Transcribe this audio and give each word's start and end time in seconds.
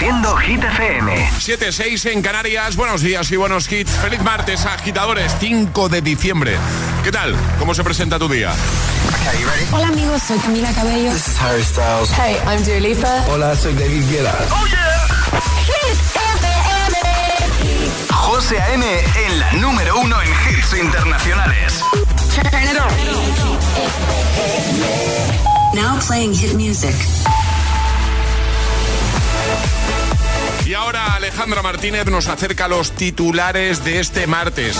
Reproduciendo 0.00 0.36
Hit 0.38 0.64
FM. 0.64 1.30
7-6 1.40 2.10
en 2.10 2.22
Canarias. 2.22 2.74
Buenos 2.74 3.02
días 3.02 3.30
y 3.32 3.36
buenos 3.36 3.70
hits. 3.70 3.90
Feliz 3.98 4.22
martes, 4.22 4.64
agitadores. 4.64 5.36
5 5.38 5.90
de 5.90 6.00
diciembre. 6.00 6.56
¿Qué 7.04 7.12
tal? 7.12 7.36
¿Cómo 7.58 7.74
se 7.74 7.84
presenta 7.84 8.18
tu 8.18 8.26
día? 8.26 8.50
Hola 9.72 9.88
amigos, 9.88 10.22
soy 10.22 10.38
Camila 10.38 10.72
Cabello. 10.72 11.12
This 11.12 11.28
is 11.28 11.38
Harry 11.42 11.62
Styles. 11.62 12.10
Hey, 12.12 12.38
I'm 12.46 12.64
Dua 12.64 12.80
Lipa. 12.80 13.24
Hola, 13.28 13.54
soy 13.54 13.74
David 13.74 14.02
Guetta. 14.10 14.34
¡Oh, 14.50 14.66
yeah! 14.66 14.90
José 18.10 18.58
A.M. 18.58 18.86
en 19.26 19.38
la 19.38 19.52
número 19.52 20.00
uno 20.00 20.16
en 20.22 20.28
hits 20.28 20.72
internacionales. 20.80 21.84
Now 25.74 25.98
playing 26.00 26.32
hit 26.32 26.54
music. 26.54 26.94
Y 30.70 30.74
ahora 30.74 31.14
Alejandra 31.16 31.62
Martínez 31.62 32.06
nos 32.06 32.28
acerca 32.28 32.68
los 32.68 32.92
titulares 32.92 33.84
de 33.84 33.98
este 33.98 34.28
martes. 34.28 34.76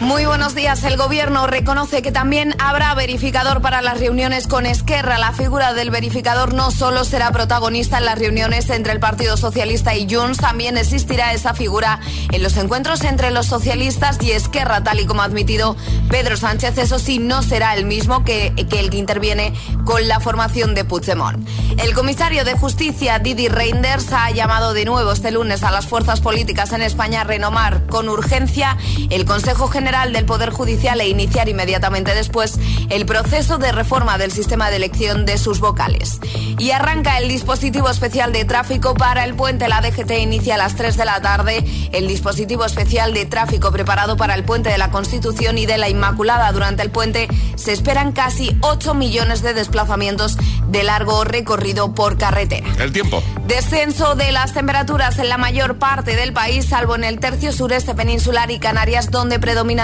Muy 0.00 0.26
buenos 0.26 0.54
días. 0.54 0.84
El 0.84 0.96
gobierno 0.96 1.48
reconoce 1.48 2.02
que 2.02 2.12
también 2.12 2.54
habrá 2.60 2.94
verificador 2.94 3.60
para 3.60 3.82
las 3.82 3.98
reuniones 3.98 4.46
con 4.46 4.64
Esquerra. 4.64 5.18
La 5.18 5.32
figura 5.32 5.74
del 5.74 5.90
verificador 5.90 6.54
no 6.54 6.70
solo 6.70 7.02
será 7.04 7.32
protagonista 7.32 7.98
en 7.98 8.04
las 8.04 8.16
reuniones 8.16 8.70
entre 8.70 8.92
el 8.92 9.00
Partido 9.00 9.36
Socialista 9.36 9.96
y 9.96 10.06
Junts, 10.08 10.38
también 10.38 10.78
existirá 10.78 11.32
esa 11.32 11.52
figura 11.52 11.98
en 12.30 12.44
los 12.44 12.56
encuentros 12.58 13.02
entre 13.02 13.32
los 13.32 13.46
socialistas 13.46 14.18
y 14.22 14.30
Esquerra, 14.30 14.84
tal 14.84 15.00
y 15.00 15.06
como 15.06 15.22
ha 15.22 15.24
admitido 15.24 15.76
Pedro 16.08 16.36
Sánchez. 16.36 16.78
Eso 16.78 17.00
sí, 17.00 17.18
no 17.18 17.42
será 17.42 17.74
el 17.74 17.84
mismo 17.84 18.22
que, 18.22 18.52
el 18.56 18.90
que 18.90 18.98
interviene 18.98 19.52
con 19.84 20.06
la 20.06 20.20
formación 20.20 20.76
de 20.76 20.84
Puigdemont. 20.84 21.44
El 21.82 21.92
comisario 21.92 22.44
de 22.44 22.52
Justicia, 22.52 23.18
Didi 23.18 23.48
Reinders, 23.48 24.12
ha 24.12 24.30
llamado 24.30 24.74
de 24.74 24.84
nuevo 24.84 25.10
este 25.10 25.32
lunes 25.32 25.64
a 25.64 25.72
las 25.72 25.88
fuerzas 25.88 26.20
políticas 26.20 26.72
en 26.72 26.82
España 26.82 27.22
a 27.22 27.24
renomar 27.24 27.86
con 27.86 28.08
urgencia 28.08 28.76
el 29.10 29.24
Consejo 29.24 29.66
General 29.66 29.87
del 29.88 30.26
Poder 30.26 30.50
Judicial 30.50 31.00
e 31.00 31.08
iniciar 31.08 31.48
inmediatamente 31.48 32.14
después 32.14 32.58
el 32.90 33.06
proceso 33.06 33.56
de 33.56 33.72
reforma 33.72 34.18
del 34.18 34.30
sistema 34.30 34.68
de 34.68 34.76
elección 34.76 35.24
de 35.24 35.38
sus 35.38 35.60
vocales. 35.60 36.20
Y 36.58 36.72
arranca 36.72 37.16
el 37.16 37.28
dispositivo 37.28 37.88
especial 37.88 38.30
de 38.32 38.44
tráfico 38.44 38.92
para 38.94 39.24
el 39.24 39.34
puente. 39.34 39.66
La 39.66 39.80
DGT 39.80 40.10
inicia 40.20 40.56
a 40.56 40.58
las 40.58 40.76
3 40.76 40.94
de 40.98 41.04
la 41.06 41.22
tarde 41.22 41.64
el 41.92 42.06
dispositivo 42.06 42.66
especial 42.66 43.14
de 43.14 43.24
tráfico 43.24 43.72
preparado 43.72 44.18
para 44.18 44.34
el 44.34 44.44
puente 44.44 44.68
de 44.68 44.76
la 44.76 44.90
Constitución 44.90 45.56
y 45.56 45.64
de 45.64 45.78
la 45.78 45.88
Inmaculada. 45.88 46.52
Durante 46.52 46.82
el 46.82 46.90
puente 46.90 47.26
se 47.56 47.72
esperan 47.72 48.12
casi 48.12 48.58
8 48.60 48.92
millones 48.92 49.40
de 49.40 49.54
desplazamientos 49.54 50.36
de 50.68 50.82
largo 50.82 51.24
recorrido 51.24 51.94
por 51.94 52.18
carretera. 52.18 52.68
El 52.78 52.92
tiempo. 52.92 53.22
Descenso 53.46 54.16
de 54.16 54.32
las 54.32 54.52
temperaturas 54.52 55.18
en 55.18 55.30
la 55.30 55.38
mayor 55.38 55.78
parte 55.78 56.14
del 56.14 56.34
país, 56.34 56.66
salvo 56.66 56.94
en 56.94 57.04
el 57.04 57.20
tercio 57.20 57.52
sureste 57.52 57.94
peninsular 57.94 58.50
y 58.50 58.58
Canarias, 58.58 59.10
donde 59.10 59.38
predomina 59.38 59.77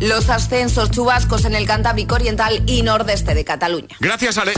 los 0.00 0.30
ascensos 0.30 0.90
chubascos 0.90 1.44
en 1.44 1.54
el 1.54 1.66
Cantábrico 1.66 2.14
Oriental 2.14 2.62
y 2.66 2.82
nordeste 2.82 3.34
de 3.34 3.44
Cataluña. 3.44 3.96
Gracias, 3.98 4.38
Ale. 4.38 4.52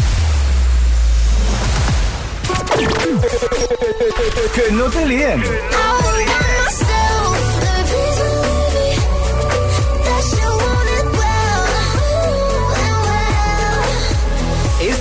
que 4.54 4.72
no 4.72 4.84
te 4.90 5.06
líen. 5.06 5.42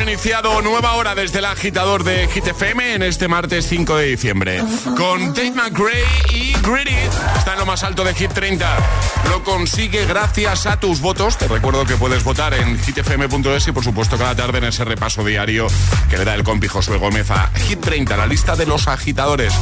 hemos 0.00 0.12
iniciado 0.12 0.62
nueva 0.62 0.94
hora 0.94 1.14
desde 1.14 1.40
el 1.40 1.44
agitador 1.44 2.04
de 2.04 2.26
Hit 2.28 2.46
FM 2.46 2.94
en 2.94 3.02
este 3.02 3.28
martes 3.28 3.66
5 3.68 3.96
de 3.96 4.06
diciembre. 4.06 4.62
Con 4.96 5.34
Dave 5.34 5.52
McRae 5.52 6.04
y 6.32 6.52
Gritty. 6.54 6.94
Está 7.36 7.52
en 7.54 7.58
lo 7.58 7.66
más 7.66 7.82
alto 7.82 8.02
de 8.04 8.14
Hit 8.14 8.32
30. 8.32 8.76
Lo 9.28 9.42
consigue 9.44 10.06
gracias 10.06 10.66
a 10.66 10.78
tus 10.80 11.00
votos. 11.00 11.36
Te 11.38 11.48
recuerdo 11.48 11.84
que 11.84 11.96
puedes 11.96 12.24
votar 12.24 12.54
en 12.54 12.78
hitfm.es 12.80 13.68
y 13.68 13.72
por 13.72 13.84
supuesto 13.84 14.16
cada 14.16 14.34
tarde 14.34 14.58
en 14.58 14.64
ese 14.64 14.84
repaso 14.84 15.22
diario 15.24 15.66
que 16.08 16.16
le 16.18 16.24
da 16.24 16.34
el 16.34 16.44
compi 16.44 16.66
Josué 16.68 16.96
Gómez 16.96 17.30
a 17.30 17.50
Hit 17.68 17.80
30, 17.80 18.16
la 18.16 18.26
lista 18.26 18.56
de 18.56 18.66
los 18.66 18.88
agitadores. 18.88 19.52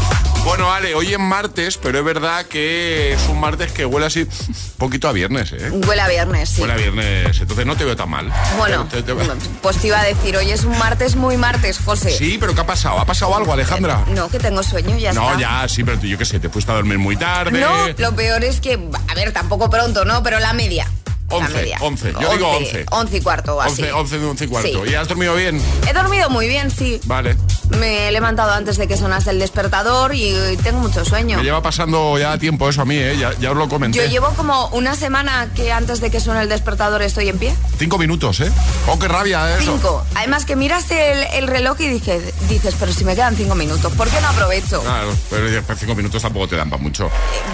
Bueno, 0.44 0.72
Ale, 0.72 0.94
hoy 0.94 1.12
es 1.12 1.18
martes, 1.18 1.78
pero 1.78 1.98
es 1.98 2.04
verdad 2.04 2.46
que 2.46 3.12
es 3.12 3.20
un 3.28 3.40
martes 3.40 3.72
que 3.72 3.84
huele 3.84 4.06
así 4.06 4.20
un 4.22 4.54
poquito 4.78 5.08
a 5.08 5.12
viernes, 5.12 5.52
¿eh? 5.52 5.70
Huele 5.70 6.00
a 6.00 6.08
viernes, 6.08 6.48
sí. 6.50 6.60
Huele 6.62 6.74
a 6.74 6.76
viernes, 6.76 7.40
entonces 7.40 7.66
no 7.66 7.76
te 7.76 7.84
veo 7.84 7.96
tan 7.96 8.08
mal. 8.08 8.32
Bueno, 8.56 8.84
Te- 8.86 9.02
te- 9.02 9.14
pues 9.60 9.76
te 9.78 9.88
iba 9.88 10.00
a 10.00 10.04
decir, 10.04 10.27
hoy 10.36 10.50
es 10.50 10.64
un 10.64 10.78
martes 10.78 11.16
muy 11.16 11.36
martes, 11.36 11.78
José. 11.84 12.10
Sí, 12.10 12.36
pero 12.38 12.54
¿qué 12.54 12.60
ha 12.60 12.66
pasado? 12.66 12.98
¿Ha 12.98 13.04
pasado 13.04 13.36
algo, 13.36 13.52
Alejandra? 13.52 14.04
No, 14.08 14.28
que 14.28 14.38
tengo 14.38 14.62
sueño, 14.62 14.96
ya 14.98 15.12
No, 15.12 15.28
está. 15.32 15.40
ya, 15.62 15.68
sí, 15.68 15.82
pero 15.84 15.98
tú, 15.98 16.06
yo 16.06 16.18
qué 16.18 16.24
sé, 16.24 16.38
te 16.40 16.48
fuiste 16.48 16.70
a 16.72 16.74
dormir 16.76 16.98
muy 16.98 17.16
tarde. 17.16 17.60
No, 17.60 17.88
lo 17.96 18.14
peor 18.14 18.44
es 18.44 18.60
que, 18.60 18.78
a 19.08 19.14
ver, 19.14 19.32
tampoco 19.32 19.70
pronto, 19.70 20.04
¿no? 20.04 20.22
Pero 20.22 20.38
la 20.40 20.52
media. 20.52 20.86
La 21.30 21.36
11, 21.36 21.52
media. 21.54 21.78
11, 21.80 22.12
yo 22.20 22.32
digo 22.32 22.48
11. 22.48 22.86
11 22.90 23.16
y 23.16 23.20
cuarto 23.20 23.56
o 23.56 23.60
así. 23.60 23.82
11, 23.82 23.92
11, 23.92 24.16
11 24.24 24.44
y 24.44 24.48
cuarto. 24.48 24.84
Sí. 24.84 24.90
¿Y 24.90 24.94
has 24.94 25.08
dormido 25.08 25.34
bien? 25.34 25.60
He 25.88 25.92
dormido 25.92 26.30
muy 26.30 26.48
bien, 26.48 26.70
sí. 26.70 27.00
Vale. 27.04 27.36
Me 27.78 28.08
he 28.08 28.12
levantado 28.12 28.52
antes 28.52 28.78
de 28.78 28.88
que 28.88 28.96
sonase 28.96 29.30
el 29.30 29.38
despertador 29.38 30.14
y 30.14 30.34
tengo 30.62 30.80
mucho 30.80 31.04
sueño. 31.04 31.36
Me 31.36 31.44
lleva 31.44 31.62
pasando 31.62 32.18
ya 32.18 32.38
tiempo 32.38 32.68
eso 32.68 32.82
a 32.82 32.84
mí, 32.84 32.96
¿eh? 32.96 33.16
ya, 33.18 33.50
os 33.50 33.56
lo 33.56 33.68
comenté. 33.68 33.98
Yo 33.98 34.06
llevo 34.06 34.28
como 34.30 34.68
una 34.68 34.94
semana 34.94 35.50
que 35.54 35.70
antes 35.70 36.00
de 36.00 36.10
que 36.10 36.20
suene 36.20 36.42
el 36.42 36.48
despertador 36.48 37.02
estoy 37.02 37.28
en 37.28 37.38
pie. 37.38 37.54
Cinco 37.78 37.98
minutos, 37.98 38.40
¿eh? 38.40 38.50
Oh, 38.86 38.98
qué 38.98 39.06
rabia 39.06 39.56
eso. 39.58 39.72
Cinco. 39.72 40.04
Además 40.14 40.46
que 40.46 40.56
miras 40.56 40.90
el, 40.90 41.46
reloj 41.46 41.80
y 41.80 41.88
dices, 41.88 42.34
dices, 42.48 42.74
pero 42.78 42.92
si 42.92 43.04
me 43.04 43.14
quedan 43.14 43.36
cinco 43.36 43.54
minutos, 43.54 43.92
¿por 43.92 44.08
qué 44.08 44.20
no 44.20 44.28
aprovecho? 44.28 44.80
Claro, 44.82 45.14
pero 45.28 45.76
cinco 45.76 45.94
minutos 45.94 46.22
tampoco 46.22 46.48
te 46.48 46.56
dan 46.56 46.70
para 46.70 46.82
mucho. 46.82 47.06
Eh, 47.06 47.10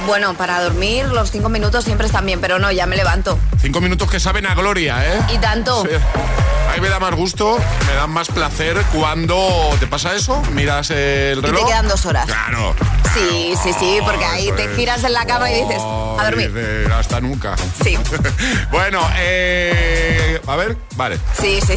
bueno, 0.06 0.34
para 0.34 0.62
dormir 0.62 1.06
los 1.06 1.30
cinco 1.30 1.48
minutos 1.48 1.84
siempre 1.84 2.06
están 2.06 2.24
bien, 2.24 2.40
pero 2.40 2.58
no, 2.58 2.70
ya 2.70 2.86
me 2.86 2.96
levanto. 2.96 3.38
Cinco 3.64 3.80
minutos 3.80 4.10
que 4.10 4.20
saben 4.20 4.44
a 4.44 4.54
gloria, 4.54 5.02
¿eh? 5.06 5.20
Y 5.32 5.38
tanto. 5.38 5.84
Sí. 5.84 5.94
A 5.94 6.74
mí 6.74 6.82
me 6.82 6.90
da 6.90 7.00
más 7.00 7.14
gusto, 7.14 7.58
me 7.86 7.94
da 7.94 8.06
más 8.06 8.28
placer 8.28 8.76
cuando 8.92 9.74
te 9.80 9.86
pasa 9.86 10.14
eso, 10.14 10.42
miras 10.52 10.90
el 10.90 11.42
reloj. 11.42 11.60
Y 11.60 11.62
te 11.62 11.70
quedan 11.70 11.88
dos 11.88 12.04
horas. 12.04 12.26
Claro. 12.26 12.74
Sí, 13.14 13.54
sí, 13.62 13.72
sí, 13.72 14.00
porque 14.04 14.22
ahí 14.22 14.52
te 14.54 14.68
giras 14.76 15.02
en 15.04 15.14
la 15.14 15.24
cama 15.24 15.50
y 15.50 15.62
dices, 15.62 15.80
a 15.80 16.24
dormir. 16.24 16.52
hasta 16.92 17.22
nunca. 17.22 17.56
Sí. 17.82 17.96
bueno, 18.70 19.00
eh, 19.16 20.42
a 20.46 20.56
ver, 20.56 20.76
vale. 20.96 21.18
Sí, 21.40 21.58
sí. 21.66 21.76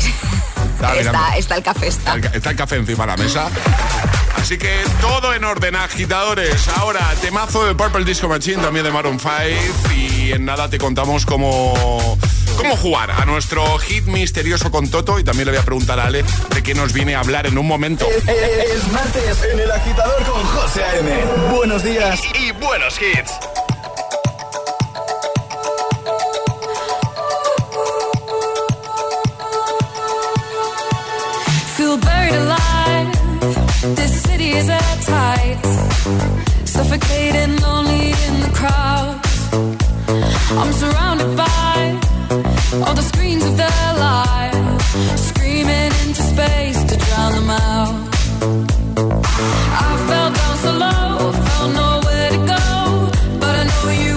Está, 0.78 1.38
está, 1.38 1.56
el 1.56 1.64
café, 1.64 1.88
está. 1.88 2.16
Está 2.16 2.52
el, 2.52 2.56
café 2.56 2.76
encima 2.76 3.06
de 3.06 3.12
la 3.12 3.18
mesa. 3.18 3.50
Así 4.36 4.58
que 4.58 4.84
todo 5.02 5.34
en 5.34 5.44
orden, 5.44 5.76
agitadores. 5.76 6.68
Ahora, 6.78 7.02
temazo 7.20 7.66
de 7.66 7.74
Purple 7.74 8.06
Disco 8.06 8.28
Machine, 8.28 8.62
también 8.62 8.86
de 8.86 8.92
Maroon 8.92 9.20
5. 9.20 9.34
Y 9.96 10.32
en 10.32 10.46
nada 10.46 10.70
te 10.70 10.78
contamos 10.78 11.26
cómo 11.26 12.18
cómo 12.58 12.76
jugar 12.76 13.12
a 13.12 13.26
nuestro 13.26 13.78
hit 13.78 14.06
misterioso 14.06 14.72
con 14.72 14.90
Toto 14.90 15.20
y 15.20 15.24
también 15.24 15.46
le 15.46 15.52
voy 15.52 15.62
a 15.62 15.64
preguntar 15.64 16.00
a 16.00 16.08
Ale 16.08 16.24
de 16.54 16.64
qué 16.64 16.74
nos 16.74 16.92
viene 16.92 17.16
a 17.16 17.20
hablar 17.20 17.46
en 17.46 17.58
un 17.58 17.68
momento. 17.68 18.08
Es, 18.08 18.92
martes 18.92 19.44
en 19.52 19.60
el 19.60 19.72
agitador 19.72 20.24
con 20.24 20.44
José 20.44 20.84
A.M. 20.84 21.10
Buenos 21.56 21.84
días 21.84 22.20
y, 22.40 22.52
buenos 22.52 23.00
hits. 23.00 23.34
Buried 32.28 32.42
alive. 32.42 33.96
This 33.96 34.22
city 34.24 34.50
is 34.52 34.70
at 34.70 34.98
tight. 35.02 35.60
Suffocating 36.66 37.56
lonely 37.58 38.12
in 38.28 38.34
the 38.46 38.52
crowd. 38.54 39.20
I'm 40.60 40.74
surrounded 40.74 41.36
by 41.38 42.00
all 42.86 42.96
the 42.96 43.02
screens 43.02 43.44
of 43.46 43.58
their 43.58 43.94
lives, 44.08 45.22
screaming 45.30 45.92
into 46.04 46.22
space 46.34 46.84
to 46.90 46.96
drown 47.06 47.32
them 47.38 47.50
out. 47.50 47.96
I 49.84 49.90
fell 50.08 50.32
down 50.40 50.58
so 50.64 50.72
low, 50.86 51.32
found 51.32 51.74
nowhere 51.76 52.30
to 52.36 52.42
go, 52.56 52.66
but 53.40 53.54
I 53.62 53.64
know 53.72 53.90
you 54.04 54.17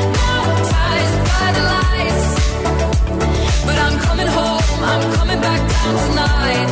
I'm 4.83 5.13
coming 5.13 5.39
back 5.41 5.61
down 5.69 5.93
tonight. 6.07 6.71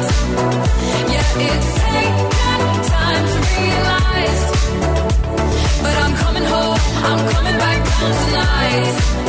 Yeah, 1.14 1.46
it's 1.48 1.70
taken 1.80 2.72
time 2.96 3.24
to 3.34 3.40
realize. 3.54 4.44
But 5.84 5.96
I'm 6.04 6.16
coming 6.16 6.44
home, 6.44 6.80
I'm 7.10 7.22
coming 7.34 7.58
back 7.58 7.80
down 7.86 8.12
tonight. 8.26 9.29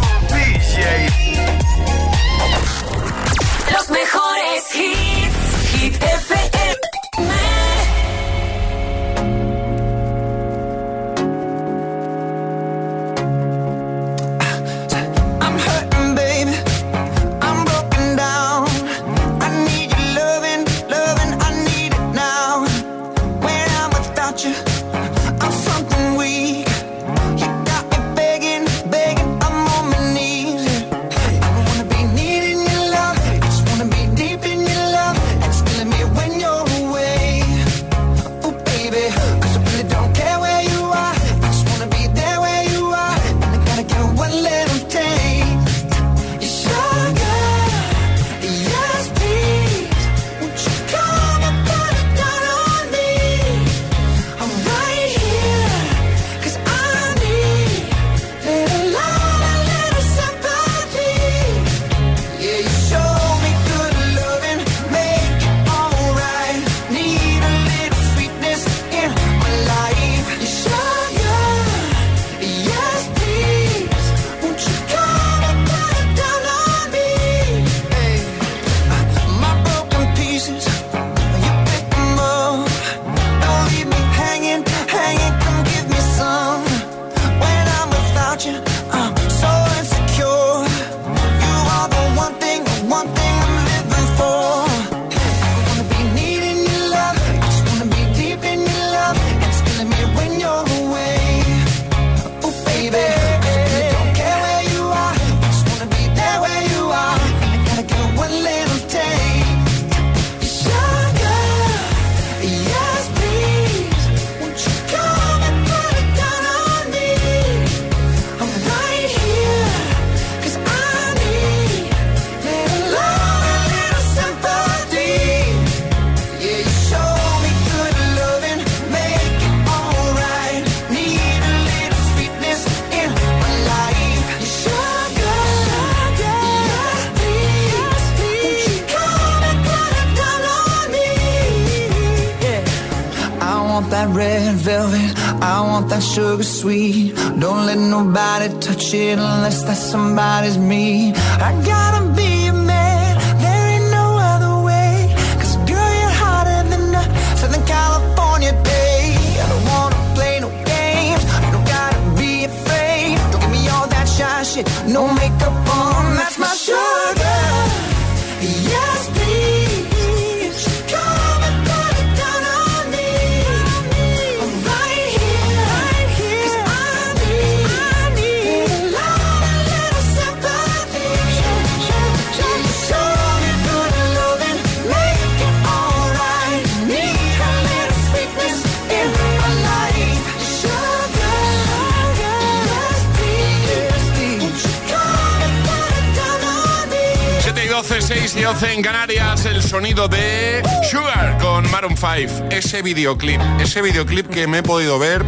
12, 198.51 198.59
6 198.59 198.61
y 198.61 198.65
12 198.65 198.73
en 198.73 198.81
Canarias, 198.81 199.45
el 199.45 199.63
sonido 199.63 200.07
de 200.07 200.61
Sugar 200.89 201.37
con 201.37 201.69
Maroon 201.71 201.95
5. 201.95 202.47
Ese 202.49 202.81
videoclip, 202.81 203.39
ese 203.59 203.81
videoclip 203.81 204.27
que 204.27 204.47
me 204.47 204.59
he 204.59 204.63
podido 204.63 204.99
ver, 204.99 205.23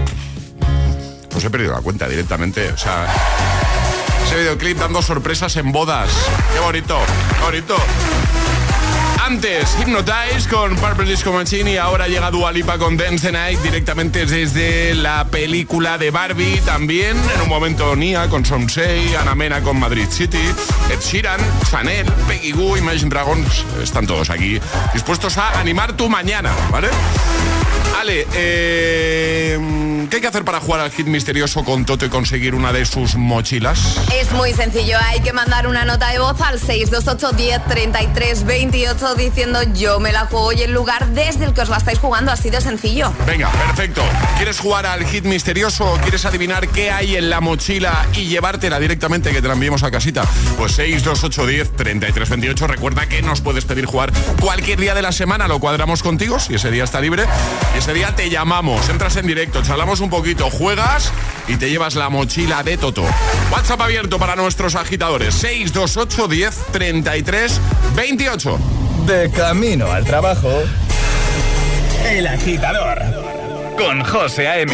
pues 1.30 1.46
he 1.46 1.50
perdido 1.50 1.74
la 1.74 1.82
cuenta 1.82 2.08
directamente. 2.08 2.70
O 2.72 2.77
sea, 2.77 3.08
ese 4.25 4.39
videoclip 4.39 4.77
dando 4.77 5.01
sorpresas 5.01 5.56
en 5.56 5.72
bodas. 5.72 6.10
Qué 6.53 6.60
bonito, 6.60 6.98
bonito. 7.42 7.77
Antes, 9.25 9.77
Hypnotize 9.80 10.50
con 10.50 10.75
Purple 10.75 11.06
Disco 11.06 11.32
Machine 11.32 11.72
y 11.72 11.77
ahora 11.77 12.10
llega 12.10 12.30
Dua 12.30 12.51
Lipa 12.51 12.77
con 12.77 12.98
Dance 12.98 13.32
Night 13.32 13.58
directamente 13.62 14.25
desde 14.25 14.94
la 14.96 15.25
película 15.25 15.98
de 15.98 16.12
Barbie. 16.12 16.60
También 16.65 17.15
en 17.34 17.42
un 17.42 17.48
momento 17.48 17.96
Nia 17.96 18.27
con 18.27 18.46
Somsei, 18.46 19.15
Ana 19.15 19.34
Mena 19.34 19.62
con 19.62 19.80
Madrid 19.80 20.08
City, 20.10 20.44
Ed 20.92 21.00
Sheeran, 21.00 21.39
Chanel, 21.72 22.06
Peggy 22.27 22.51
Goo, 22.51 22.75
Imagine 22.75 23.10
Dragons. 23.10 23.65
Están 23.82 24.06
todos 24.06 24.30
aquí 24.30 24.60
dispuestos 24.94 25.38
a 25.38 25.58
animar 25.58 25.94
tu 25.94 26.10
mañana, 26.10 26.51
¿vale? 26.70 26.89
Ale, 27.98 28.27
eh, 28.34 29.58
¿qué 30.10 30.17
hay 30.17 30.22
que 30.22 30.27
hacer 30.27 30.43
para 30.43 30.60
jugar 30.60 30.81
al 30.81 30.91
hit 30.91 31.07
misterioso 31.07 31.63
con 31.63 31.86
Toto 31.86 32.05
y 32.05 32.10
conseguir 32.10 32.55
una 32.55 32.74
de 32.74 32.86
sus 32.86 33.15
mochilas? 33.15 33.98
Es 34.13 34.31
muy 34.31 34.53
sencillo, 34.53 34.98
hay 35.03 35.22
que 35.22 35.33
mandar 35.33 35.67
una 35.67 35.86
nota 35.86 36.10
de 36.10 36.19
voz 36.19 36.39
al 36.41 36.60
628 36.60 37.31
10 37.31 37.65
33 37.65 38.45
28 38.45 39.15
diciendo 39.15 39.60
yo 39.74 40.00
me 40.00 40.12
la 40.12 40.25
juego 40.25 40.53
y 40.53 40.62
el 40.62 40.74
lugar 40.74 41.07
desde 41.10 41.45
el 41.45 41.53
que 41.53 41.62
os 41.62 41.69
la 41.69 41.77
estáis 41.77 42.00
jugando, 42.00 42.31
así 42.31 42.50
de 42.50 42.62
sencillo. 42.62 43.12
Venga, 43.25 43.50
perfecto. 43.50 44.01
¿Quieres 44.38 44.60
jugar 44.60 44.86
al 44.86 45.05
hit 45.05 45.25
misterioso 45.25 45.86
o 45.86 45.98
quieres 45.98 46.25
adivinar 46.25 46.67
qué 46.69 46.91
hay 46.91 47.15
en 47.15 47.29
la 47.29 47.41
mochila 47.41 48.05
y 48.13 48.25
llevártela 48.25 48.79
directamente 48.79 49.31
que 49.31 49.41
te 49.41 49.48
la 49.48 49.53
enviemos 49.53 49.83
a 49.83 49.91
casita? 49.91 50.24
Pues 50.57 50.74
628 50.74 51.48
10 51.48 51.75
33 51.75 52.29
28. 52.29 52.67
Recuerda 52.67 53.07
que 53.07 53.22
nos 53.22 53.41
puedes 53.41 53.65
pedir 53.65 53.86
jugar 53.86 54.12
cualquier 54.39 54.79
día 54.79 54.95
de 54.95 55.01
la 55.01 55.12
semana, 55.12 55.48
lo 55.48 55.60
cuadramos 55.60 56.03
contigo 56.03 56.39
si 56.39 56.55
ese 56.55 56.72
día 56.72 56.83
está 56.83 57.01
libre. 57.01 57.25
Y 57.75 57.79
ese 57.79 57.93
día 57.93 58.15
te 58.15 58.29
llamamos, 58.29 58.89
entras 58.89 59.15
en 59.17 59.27
directo, 59.27 59.62
charlamos 59.63 59.92
un 60.00 60.09
poquito, 60.09 60.50
juegas 60.50 61.12
y 61.47 61.57
te 61.57 61.69
llevas 61.69 61.95
la 61.95 62.09
mochila 62.09 62.63
de 62.63 62.77
Toto. 62.77 63.03
WhatsApp 63.51 63.81
abierto 63.81 64.17
para 64.17 64.35
nuestros 64.35 64.75
agitadores 64.75 65.35
628 65.35 66.27
10 66.27 66.55
33 66.71 67.62
28. 67.95 68.59
De 69.05 69.29
camino 69.31 69.91
al 69.91 70.05
trabajo. 70.05 70.50
El 72.05 72.27
agitador. 72.27 73.00
Con 73.77 74.03
José 74.03 74.47
A.M. 74.47 74.73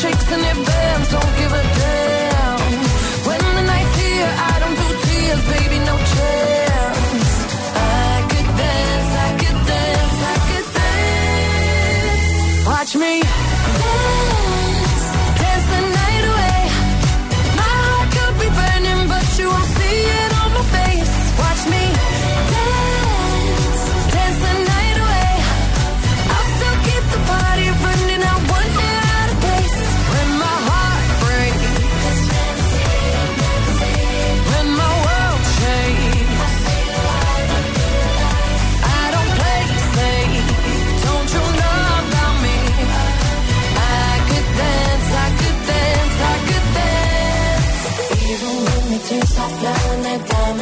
tricks 0.00 0.30
and 0.30 0.42
it 0.42 0.65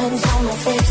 diamonds 0.05 0.25
on 0.35 0.45
my 0.45 0.55
face. 0.57 0.84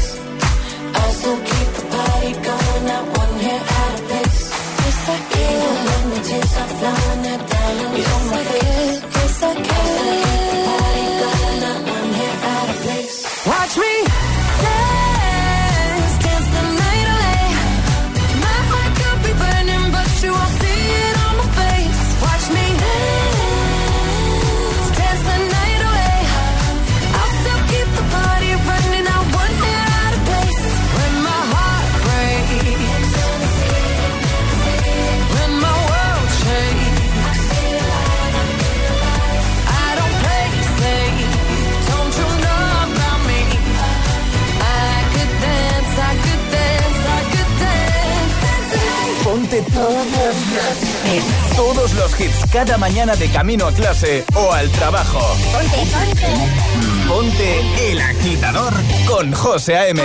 Todos 51.57 51.95
los 51.95 52.21
hits 52.21 52.45
cada 52.51 52.77
mañana 52.79 53.15
de 53.17 53.29
camino 53.29 53.67
a 53.67 53.73
clase 53.73 54.25
o 54.35 54.53
al 54.53 54.69
trabajo. 54.71 55.21
Ponte, 55.53 55.77
ponte. 55.93 56.29
Ponte 57.09 57.91
el 57.91 58.01
agitador 58.01 58.73
con 59.07 59.33
José 59.33 59.77
A.M. 59.77 60.03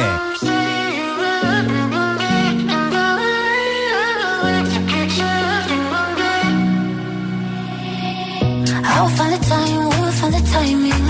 I'll 9.00 9.10
find 9.10 9.34
the 9.34 9.40
time, 9.48 9.90
we'll 9.90 10.12
find 10.12 10.34
the 10.34 10.42
timing. 10.52 11.06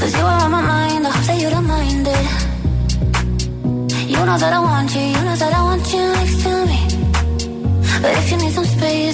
Cause 0.00 0.12
you 0.16 0.24
are 0.24 0.44
on 0.44 0.50
my 0.50 0.62
mind, 0.62 1.06
I 1.06 1.10
hope 1.10 1.26
that 1.26 1.38
you 1.40 1.50
don't 1.50 1.66
mind 1.66 2.06
it. 2.06 2.26
You 4.08 4.24
know 4.24 4.38
that 4.38 4.52
I 4.52 4.58
want 4.60 4.94
you, 4.94 5.00
you 5.00 5.22
know 5.26 5.36
that 5.36 5.52
I 5.52 5.62
want 5.62 5.92
you 5.92 6.00
next 6.00 6.42
to. 6.44 6.51
But 8.02 8.16
if 8.18 8.32
you 8.32 8.36
need 8.38 8.52
some 8.52 8.64
space, 8.64 9.11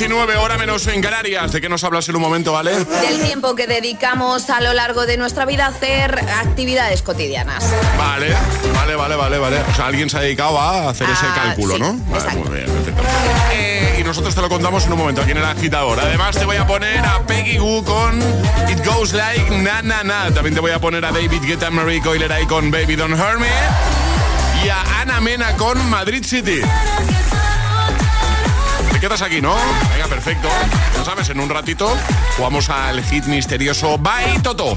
7.19 0.00 0.36
hora 0.38 0.56
menos 0.56 0.86
en 0.86 1.02
Canarias. 1.02 1.52
¿De 1.52 1.60
qué 1.60 1.68
nos 1.68 1.84
hablas 1.84 2.08
en 2.08 2.16
un 2.16 2.22
momento, 2.22 2.52
vale? 2.52 2.72
Del 2.86 3.20
tiempo 3.22 3.54
que 3.54 3.66
dedicamos 3.66 4.48
a 4.48 4.62
lo 4.62 4.72
largo 4.72 5.04
de 5.04 5.18
nuestra 5.18 5.44
vida 5.44 5.66
a 5.66 5.68
hacer 5.68 6.18
actividades 6.42 7.02
cotidianas. 7.02 7.62
Vale, 7.98 8.34
vale, 8.74 8.94
vale, 8.96 9.16
vale, 9.16 9.38
vale. 9.38 9.58
O 9.70 9.74
sea, 9.74 9.86
alguien 9.88 10.08
se 10.08 10.16
ha 10.16 10.20
dedicado 10.20 10.58
a 10.58 10.88
hacer 10.88 11.06
ese 11.10 11.26
Ah, 11.26 11.34
cálculo, 11.44 11.74
sí, 11.74 11.80
¿no? 11.82 11.92
Vale, 12.08 12.30
muy 12.38 12.48
bien, 12.56 12.66
perfecto. 12.70 13.02
Eh, 13.52 13.98
y 14.00 14.04
nosotros 14.04 14.34
te 14.34 14.40
lo 14.40 14.48
contamos 14.48 14.86
en 14.86 14.92
un 14.94 14.98
momento 14.98 15.20
aquí 15.20 15.32
en 15.32 15.36
el 15.36 15.44
agitador. 15.44 16.00
Además, 16.00 16.34
te 16.34 16.46
voy 16.46 16.56
a 16.56 16.66
poner 16.66 17.04
a 17.04 17.26
Peggy 17.26 17.58
Goo 17.58 17.84
con 17.84 18.18
It 18.70 18.82
Goes 18.86 19.12
Like 19.12 19.50
Na 19.58 19.82
Na 19.82 20.02
Na. 20.02 20.30
También 20.32 20.54
te 20.54 20.60
voy 20.60 20.70
a 20.70 20.78
poner 20.80 21.04
a 21.04 21.12
David 21.12 21.42
Guetta, 21.42 21.70
Marie 21.70 22.00
Coileray 22.00 22.46
con 22.46 22.70
Baby 22.70 22.96
Don't 22.96 23.20
Hurt 23.20 23.38
Me. 23.38 23.48
Y 24.64 24.68
a 24.70 25.00
Ana 25.02 25.20
Mena 25.20 25.56
con 25.58 25.90
Madrid 25.90 26.24
City. 26.24 26.62
Quedas 29.00 29.22
aquí, 29.22 29.40
¿no? 29.40 29.54
Venga, 29.92 30.06
perfecto. 30.08 30.48
Ya 30.94 31.04
sabes, 31.04 31.30
en 31.30 31.40
un 31.40 31.48
ratito 31.48 31.90
jugamos 32.36 32.68
al 32.68 33.02
hit 33.02 33.24
misterioso 33.24 33.96
Bye 33.96 34.40
Toto. 34.42 34.76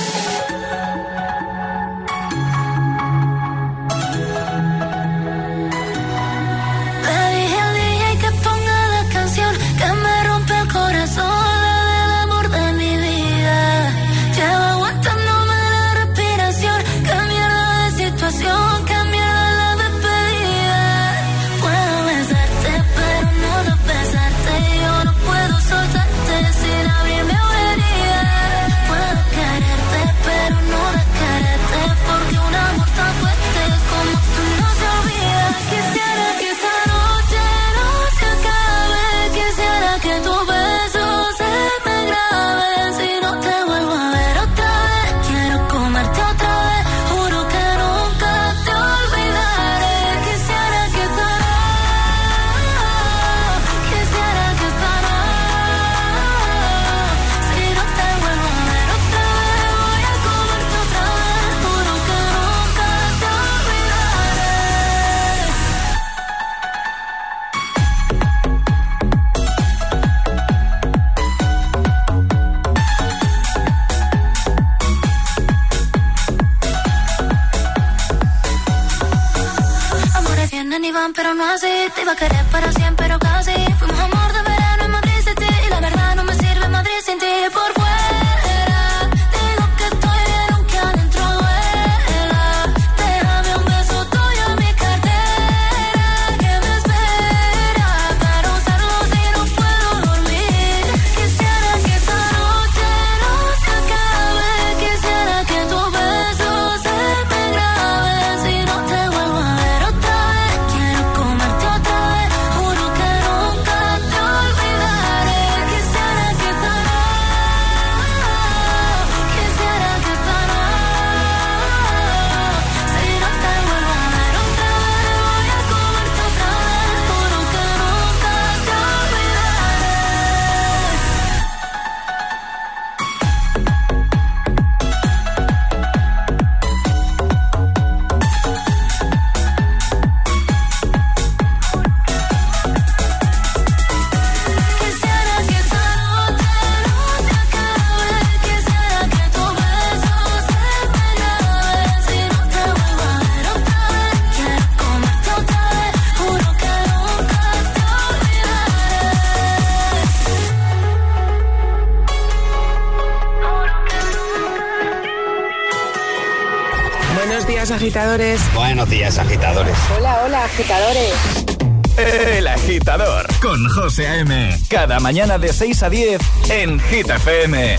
Mañana 175.01 175.39
de 175.39 175.51
6 175.51 175.81
a 175.81 175.89
10 175.89 176.21
en 176.49 176.79
Hit 176.79 177.09
FM. 177.09 177.77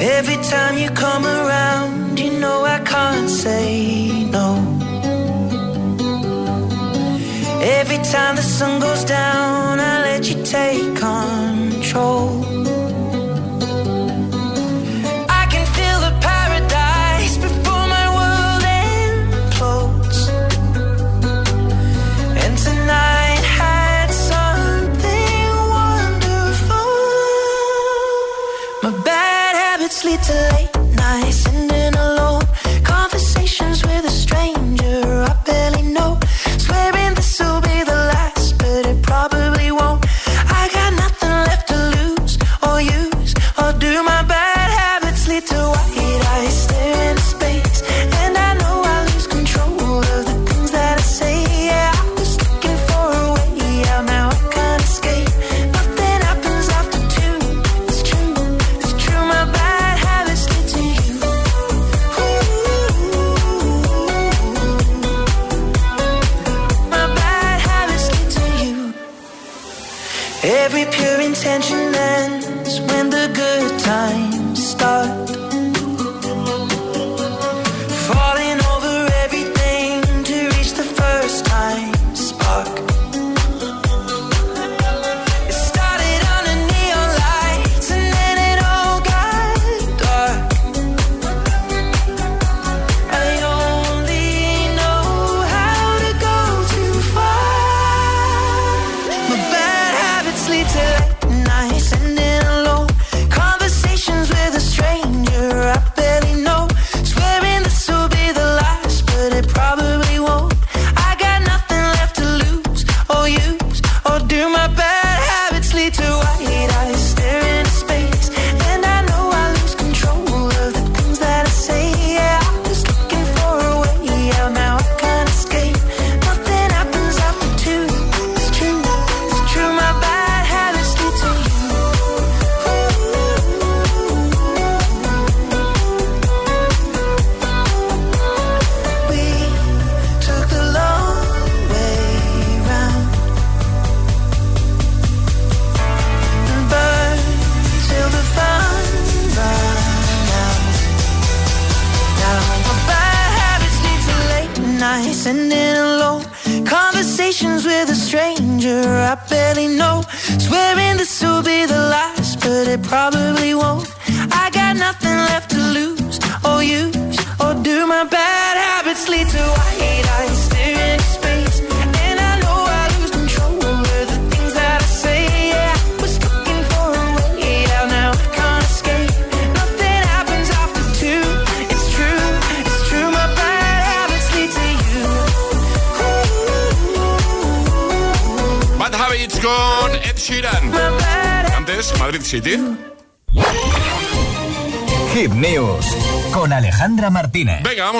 Every 0.00 0.36
time 0.42 0.78
you 0.78 0.90
come 0.90 1.24
around, 1.24 2.18
you 2.18 2.32
know 2.40 2.64
I 2.64 2.80
can't 2.80 3.30
say 3.30 4.24
no. 4.24 4.56
Every 7.62 7.98
time 7.98 8.34
the 8.34 8.42
sun 8.42 8.80
goes 8.80 9.04
down, 9.04 9.78
I 9.78 10.02
let 10.02 10.28
you 10.28 10.42
take 10.42 10.96
control. 10.96 12.39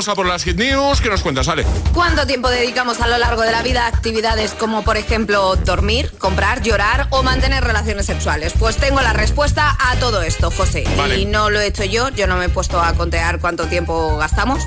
Vamos 0.01 0.09
a 0.09 0.15
por 0.15 0.27
las 0.27 0.45
Hit 0.45 0.57
News. 0.57 1.03
¿Qué 1.03 1.11
nos 1.11 1.23
cuentas, 1.23 1.47
Ale? 1.49 1.67
¿Cuánto 1.93 2.27
tiempo 2.27 2.49
dedicamos 2.49 3.03
a 3.03 3.07
lo 3.07 3.19
largo 3.19 3.43
de 3.43 3.53
la 3.53 3.61
vida 3.61 3.85
a 3.85 3.89
actividades 3.89 4.53
como, 4.53 4.83
por 4.83 4.97
ejemplo, 4.97 5.57
dormir, 5.57 6.11
comprar, 6.17 6.63
llorar 6.63 7.09
o 7.11 7.23
mantener 7.23 7.63
relaciones 7.63 8.07
sexuales? 8.07 8.55
Pues 8.59 8.79
tengo 8.79 9.03
la 9.03 9.13
respuesta 9.13 9.77
a 9.79 9.97
todo 9.97 10.23
esto, 10.23 10.51
José. 10.51 10.85
Vale. 10.97 11.19
Y 11.19 11.27
no 11.27 11.51
lo 11.51 11.61
he 11.61 11.67
hecho 11.67 11.85
yo, 11.85 12.09
yo 12.09 12.27
no 12.27 12.37
me 12.37 12.47
he 12.47 12.49
puesto 12.49 12.81
a 12.81 12.95
contear 12.95 13.41
cuánto 13.41 13.67
tiempo 13.67 14.17
gastamos, 14.17 14.63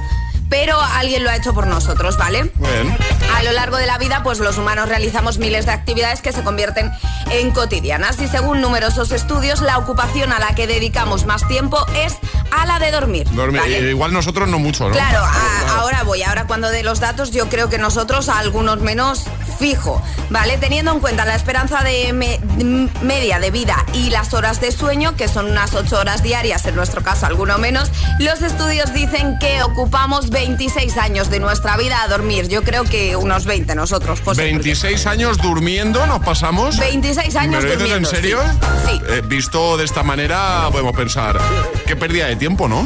pero 0.50 0.80
alguien 0.80 1.24
lo 1.24 1.32
ha 1.32 1.36
hecho 1.36 1.52
por 1.52 1.66
nosotros, 1.66 2.16
¿vale? 2.16 2.52
Bien. 2.54 2.96
A 3.36 3.42
lo 3.42 3.54
largo 3.54 3.78
de 3.78 3.88
la 3.88 3.98
vida, 3.98 4.22
pues 4.22 4.38
los 4.38 4.60
humanos 4.60 4.88
realizamos 4.88 5.40
miles 5.40 5.66
de 5.66 5.72
actividades 5.72 6.22
que 6.22 6.32
se 6.32 6.44
convierten 6.44 6.92
en 7.32 7.50
cotidianas 7.50 8.22
y 8.22 8.28
según 8.28 8.62
numerosos 8.62 9.12
estudios, 9.12 9.62
la 9.62 9.80
ocupación 9.80 10.32
a 10.32 10.38
la 10.38 10.54
que 10.54 10.68
dedicamos 10.68 11.26
más 11.26 11.48
tiempo 11.48 11.84
es 11.96 12.18
a 12.64 12.66
la 12.66 12.80
de 12.80 12.92
dormir. 12.92 13.28
Dormir. 13.32 13.62
¿vale? 13.62 13.78
Eh, 13.80 13.90
Igual 13.92 14.12
nosotros 14.14 14.48
no 14.50 14.60
mucho, 14.60 14.86
¿no? 14.90 14.92
Claro, 14.94 15.20
a- 15.24 15.80
ahora 15.80 16.04
voy, 16.04 16.24
ahora 16.24 16.48
cuando 16.48 16.70
dé 16.70 16.84
los 16.84 17.00
datos 17.00 17.32
yo 17.32 17.48
creo 17.50 17.70
que 17.70 17.78
nosotros 17.78 18.30
a 18.30 18.40
algunos 18.40 18.80
menos 18.82 19.26
fijo, 19.58 20.02
¿vale? 20.30 20.58
Teniendo 20.58 20.92
en 20.92 21.00
cuenta 21.00 21.26
la 21.26 21.36
esperanza 21.36 21.82
de 21.84 22.14
me- 22.14 22.40
media 23.02 23.40
de 23.40 23.52
vida 23.52 23.86
y 23.94 24.10
las 24.10 24.34
horas 24.34 24.60
de 24.62 24.72
sueño, 24.72 25.16
que 25.16 25.28
son 25.28 25.50
unas 25.52 25.74
8 25.74 26.00
horas 26.00 26.24
diarias, 26.24 26.66
en 26.66 26.76
nuestro 26.76 27.02
caso 27.04 27.26
alguno 27.26 27.58
menos, 27.58 27.92
los 28.20 28.42
estudios 28.42 28.94
dicen 28.94 29.38
que 29.40 29.64
ocupamos 29.64 30.30
26 30.30 30.98
años 30.98 31.30
de 31.30 31.40
nuestra 31.40 31.78
vida 31.78 32.02
a 32.02 32.08
dormir. 32.08 32.48
Yo 32.48 32.64
creo 32.64 32.84
que 32.84 33.16
unos 33.16 33.46
20 33.46 33.76
nosotros, 33.76 34.20
José. 34.20 34.42
porque- 34.42 34.44
26 34.44 35.06
años 35.08 35.38
durmiendo 35.38 36.06
nos 36.08 36.20
pasamos. 36.24 36.78
26 36.78 37.36
años 37.36 37.64
¿Me 37.64 37.70
lo 37.70 37.76
durmiendo, 37.78 38.10
en 38.10 38.16
serio? 38.16 38.40
sí. 38.86 38.92
Sí. 38.94 39.02
Eh, 39.10 39.22
visto 39.26 39.78
de 39.78 39.86
esta 39.86 40.04
manera, 40.04 40.68
podemos 40.72 40.96
pensar, 40.96 41.40
qué 41.86 41.96
pérdida 41.96 42.28
de 42.28 42.36
tiempo, 42.36 42.68
¿no? 42.68 42.86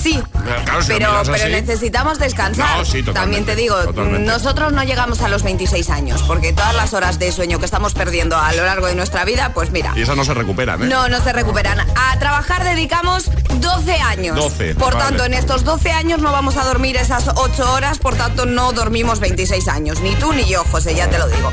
Sí, 0.00 0.22
Claro, 0.44 0.82
si 0.82 0.92
lo 0.98 1.22
pero, 1.24 1.48
necesitamos 1.48 2.18
descansar. 2.18 2.78
No, 2.78 2.84
sí, 2.84 3.02
totalmente, 3.02 3.12
También 3.14 3.44
te 3.46 3.56
digo, 3.56 3.76
totalmente. 3.76 4.26
nosotros 4.30 4.72
no 4.72 4.82
llegamos 4.84 5.22
a 5.22 5.28
los 5.28 5.42
26 5.42 5.88
años, 5.90 6.22
porque 6.26 6.52
todas 6.52 6.74
las 6.74 6.92
horas 6.92 7.18
de 7.18 7.32
sueño 7.32 7.58
que 7.58 7.64
estamos 7.64 7.94
perdiendo 7.94 8.36
a 8.36 8.52
lo 8.52 8.64
largo 8.64 8.86
de 8.86 8.94
nuestra 8.94 9.24
vida, 9.24 9.52
pues 9.54 9.70
mira. 9.70 9.92
Y 9.96 10.02
esas 10.02 10.16
no 10.16 10.24
se 10.24 10.34
recuperan, 10.34 10.82
¿eh? 10.82 10.86
No, 10.86 11.08
no 11.08 11.22
se 11.22 11.32
recuperan. 11.32 11.80
A 11.80 12.18
trabajar 12.18 12.62
dedicamos 12.64 13.30
12 13.60 13.94
años. 14.00 14.36
12, 14.36 14.74
Por 14.74 14.92
vale. 14.94 15.06
tanto, 15.06 15.24
en 15.24 15.34
estos 15.34 15.64
12 15.64 15.90
años 15.92 16.20
no 16.20 16.30
vamos 16.32 16.56
a 16.58 16.64
dormir 16.64 16.96
esas 16.96 17.28
8 17.34 17.72
horas, 17.72 17.98
por 17.98 18.14
tanto 18.16 18.44
no 18.44 18.72
dormimos 18.72 19.20
26 19.20 19.66
años. 19.68 20.00
Ni 20.00 20.14
tú 20.16 20.32
ni 20.34 20.44
yo, 20.44 20.64
José, 20.70 20.94
ya 20.94 21.08
te 21.08 21.18
lo 21.18 21.28
digo. 21.28 21.50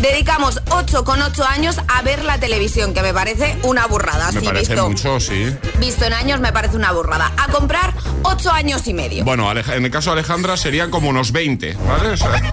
Dedicamos 0.00 0.62
8 0.70 1.04
con 1.04 1.20
8 1.22 1.44
años 1.44 1.80
a 1.88 2.02
ver 2.02 2.22
la 2.24 2.38
televisión, 2.38 2.94
que 2.94 3.02
me 3.02 3.12
parece 3.12 3.58
una 3.64 3.86
burrada. 3.86 4.30
Me 4.32 4.40
Sí, 4.40 4.46
parece 4.46 4.74
visto, 4.74 4.88
mucho, 4.88 5.18
sí. 5.20 5.56
visto 5.78 6.04
en 6.04 6.12
años 6.12 6.38
me 6.40 6.52
parece 6.52 6.76
una 6.76 6.92
burrada. 6.92 7.32
A 7.36 7.48
comprar 7.50 7.77
8 8.22 8.50
años 8.52 8.86
y 8.86 8.94
medio. 8.94 9.24
Bueno, 9.24 9.50
en 9.50 9.84
el 9.84 9.90
caso 9.90 10.10
de 10.10 10.18
Alejandra 10.20 10.56
serían 10.56 10.90
como 10.90 11.08
unos 11.08 11.32
20, 11.32 11.74
¿vale? 11.86 12.10
O 12.10 12.16
sea, 12.16 12.30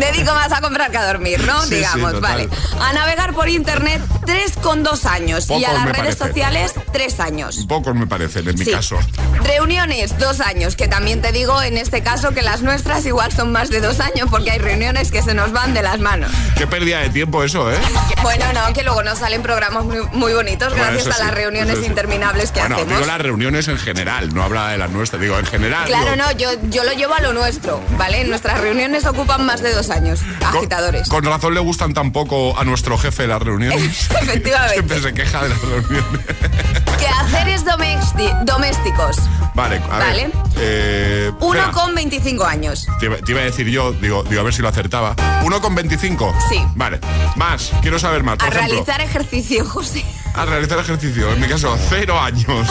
Dedico 0.00 0.34
más 0.34 0.52
a 0.52 0.60
comprar 0.60 0.90
que 0.90 0.98
a 0.98 1.06
dormir, 1.06 1.42
¿no? 1.44 1.62
Sí, 1.62 1.76
Digamos, 1.76 2.20
vale. 2.20 2.48
A 2.80 2.92
navegar 2.92 3.32
por 3.34 3.48
internet 3.48 4.00
3 4.26 4.52
con 4.62 4.82
2 4.82 5.06
años. 5.06 5.48
y 5.50 5.64
a 5.64 5.72
las 5.72 5.84
redes 5.84 6.16
parece. 6.16 6.18
sociales 6.28 6.72
3 6.92 7.20
años. 7.20 7.64
pocos 7.68 7.94
me 7.94 8.06
parecen, 8.06 8.48
en 8.48 8.58
mi 8.58 8.64
Sí. 8.64 8.70
caso. 8.72 8.98
Reuniones, 9.42 10.18
dos 10.18 10.40
años, 10.40 10.76
que 10.76 10.88
también 10.88 11.20
te 11.20 11.32
digo 11.32 11.60
en 11.62 11.76
este 11.78 12.02
caso 12.02 12.32
que 12.32 12.42
las 12.42 12.62
nuestras 12.62 13.04
igual 13.06 13.32
son 13.32 13.52
más 13.52 13.70
de 13.70 13.80
dos 13.80 14.00
años 14.00 14.28
porque 14.30 14.50
hay 14.50 14.58
reuniones 14.58 15.10
que 15.10 15.22
se 15.22 15.34
nos 15.34 15.52
van 15.52 15.74
de 15.74 15.82
las 15.82 16.00
manos. 16.00 16.30
Qué 16.56 16.66
pérdida 16.66 17.00
de 17.00 17.10
tiempo 17.10 17.42
eso, 17.44 17.70
¿eh? 17.72 17.76
Bueno, 18.22 18.44
no, 18.52 18.72
que 18.72 18.82
luego 18.82 19.02
nos 19.02 19.18
salen 19.18 19.42
programas 19.42 19.84
muy, 19.84 19.98
muy 20.12 20.32
bonitos 20.32 20.70
Bueno, 20.70 20.86
gracias 20.92 21.20
a 21.20 21.24
las 21.24 21.34
reuniones 21.34 21.78
interminables 21.84 22.50
que 22.52 22.60
bueno, 22.60 22.76
hacemos. 22.76 22.94
digo 22.94 23.06
las 23.06 23.20
reuniones 23.20 23.68
en 23.68 23.78
general, 23.78 24.03
no 24.04 24.42
habla 24.42 24.68
de 24.68 24.78
las 24.78 24.90
nuestras, 24.90 25.20
digo 25.22 25.38
en 25.38 25.46
general. 25.46 25.86
Claro, 25.86 26.12
digo, 26.12 26.16
no, 26.16 26.32
yo, 26.32 26.48
yo 26.68 26.84
lo 26.84 26.92
llevo 26.92 27.14
a 27.14 27.20
lo 27.20 27.32
nuestro, 27.32 27.80
¿vale? 27.96 28.24
Nuestras 28.24 28.60
reuniones 28.60 29.06
ocupan 29.06 29.44
más 29.46 29.62
de 29.62 29.72
dos 29.72 29.88
años, 29.90 30.20
agitadores. 30.44 31.08
Con, 31.08 31.24
razón 31.24 31.54
le 31.54 31.60
gustan 31.60 31.94
tan 31.94 32.12
poco 32.12 32.58
a 32.58 32.64
nuestro 32.64 32.98
jefe 32.98 33.26
las 33.26 33.40
reuniones. 33.42 34.10
Efectivamente. 34.22 34.74
Siempre 34.74 35.00
se 35.02 35.14
queja 35.14 35.42
de 35.42 35.48
las 35.48 35.60
reuniones. 35.62 36.20
Quehaceres 36.98 37.64
domésticos. 38.44 39.16
Vale, 39.54 39.80
a 39.90 39.98
Vale. 39.98 40.30
eh, 40.56 41.30
Uno 41.40 41.70
con 41.72 41.94
25 41.94 42.44
años. 42.44 42.86
Te, 42.98 43.06
iba- 43.06 43.16
te 43.18 43.32
iba 43.32 43.40
a 43.40 43.44
decir 43.44 43.68
yo, 43.68 43.92
digo, 43.92 44.22
digo, 44.24 44.40
a 44.40 44.44
ver 44.44 44.52
si 44.54 44.62
lo 44.62 44.68
acertaba. 44.68 45.14
¿Uno 45.44 45.60
con 45.60 45.74
25? 45.74 46.34
Sí. 46.48 46.60
Vale. 46.74 46.98
Más, 47.36 47.70
quiero 47.82 47.98
saber 47.98 48.22
más. 48.22 48.36
Por 48.38 48.46
A 48.48 48.50
ejemplo, 48.50 48.70
realizar 48.74 49.00
ejercicio, 49.00 49.64
José. 49.68 50.04
a 50.34 50.44
realizar 50.44 50.78
ejercicio. 50.78 51.32
En 51.32 51.40
mi 51.40 51.46
caso, 51.46 51.76
cero 51.88 52.18
años. 52.20 52.68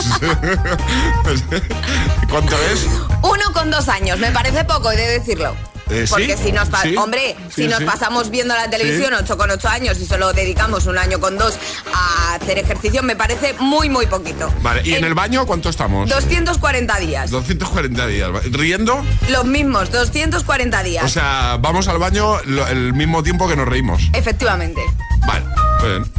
¿Cuánto 2.30 2.54
es? 2.72 2.86
Uno 3.22 3.52
con 3.52 3.70
dos 3.70 3.88
años, 3.88 4.18
me 4.18 4.30
parece 4.30 4.64
poco, 4.64 4.90
he 4.90 4.96
de 4.96 5.08
decirlo. 5.18 5.54
Eh, 5.90 6.04
¿sí? 6.06 6.10
Porque 6.12 6.36
si 6.38 6.50
nos 6.50 6.68
¿Sí? 6.82 6.96
hombre, 6.96 7.36
Sí, 7.54 7.64
si 7.64 7.68
nos 7.68 7.80
sí. 7.80 7.84
pasamos 7.84 8.30
viendo 8.30 8.54
la 8.54 8.70
televisión 8.70 9.10
Sí. 9.10 9.16
8 9.24 9.36
con 9.36 9.50
8 9.50 9.68
años 9.68 9.98
y 10.00 10.06
solo 10.06 10.32
dedicamos 10.32 10.86
un 10.86 10.96
año 10.96 11.20
con 11.20 11.36
dos 11.36 11.54
a 11.94 12.34
hacer 12.36 12.58
ejercicio, 12.58 13.02
me 13.02 13.16
parece 13.16 13.52
muy, 13.58 13.90
muy 13.90 14.06
poquito. 14.06 14.50
Vale, 14.62 14.80
¿y 14.82 14.94
en 14.94 15.04
el 15.04 15.12
baño 15.14 15.44
cuánto 15.46 15.68
estamos? 15.68 16.08
240 16.08 16.98
días. 17.00 17.30
240 17.30 18.06
días. 18.06 18.30
¿Riendo? 18.50 19.04
Los 19.28 19.44
mismos, 19.44 19.90
240 19.92 20.82
días. 20.82 21.04
O 21.04 21.08
sea, 21.08 21.58
vamos 21.60 21.86
al 21.88 21.98
baño 21.98 22.40
lo- 22.46 22.66
el 22.66 22.94
mismo 22.94 23.22
tiempo 23.22 23.46
que 23.46 23.56
nos 23.56 23.68
reímos. 23.68 24.00
Efectivamente. 24.14 24.80
Vale, 25.26 25.44
muy 25.80 25.88
bien. 25.90 26.12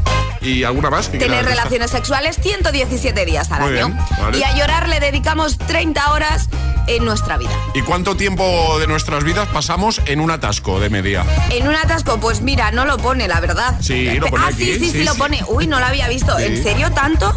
¿Y 0.45 0.63
alguna 0.63 0.91
más? 0.91 1.10
Tener 1.10 1.43
relaciones 1.43 1.89
sexuales 1.89 2.38
117 2.39 3.25
días 3.25 3.51
al 3.51 3.62
Muy 3.62 3.77
año. 3.79 3.88
bien, 3.88 3.99
vale. 4.21 4.38
Y 4.38 4.43
a 4.43 4.55
llorar 4.55 4.88
le 4.88 4.99
dedicamos 4.99 5.58
30 5.58 6.12
horas 6.12 6.49
en 6.86 7.03
nuestra 7.03 7.38
vida. 7.38 7.49
¿Y 7.73 7.81
cuánto 7.81 8.15
tiempo 8.15 8.77
de 8.77 8.86
nuestras 8.86 9.23
vidas 9.23 9.47
pasamos 9.47 10.01
en 10.05 10.19
un 10.19 10.29
atasco 10.29 10.79
de 10.79 10.91
media? 10.91 11.25
En 11.49 11.67
un 11.67 11.75
atasco, 11.75 12.19
pues 12.19 12.41
mira, 12.41 12.69
no 12.69 12.86
lo 12.86 12.97
pone, 12.97 13.27
la 13.27 13.39
verdad. 13.39 13.75
Sí, 13.81 14.05
lo 14.19 14.27
pone 14.27 14.43
ah, 14.45 14.49
aquí, 14.49 14.65
sí, 14.65 14.73
sí, 14.73 14.79
sí, 14.79 14.91
sí, 14.99 15.03
lo 15.03 15.15
pone. 15.15 15.43
Uy, 15.47 15.65
no 15.65 15.79
lo 15.79 15.86
había 15.88 16.08
visto. 16.08 16.38
¿En 16.38 16.62
serio 16.62 16.91
tanto? 16.91 17.34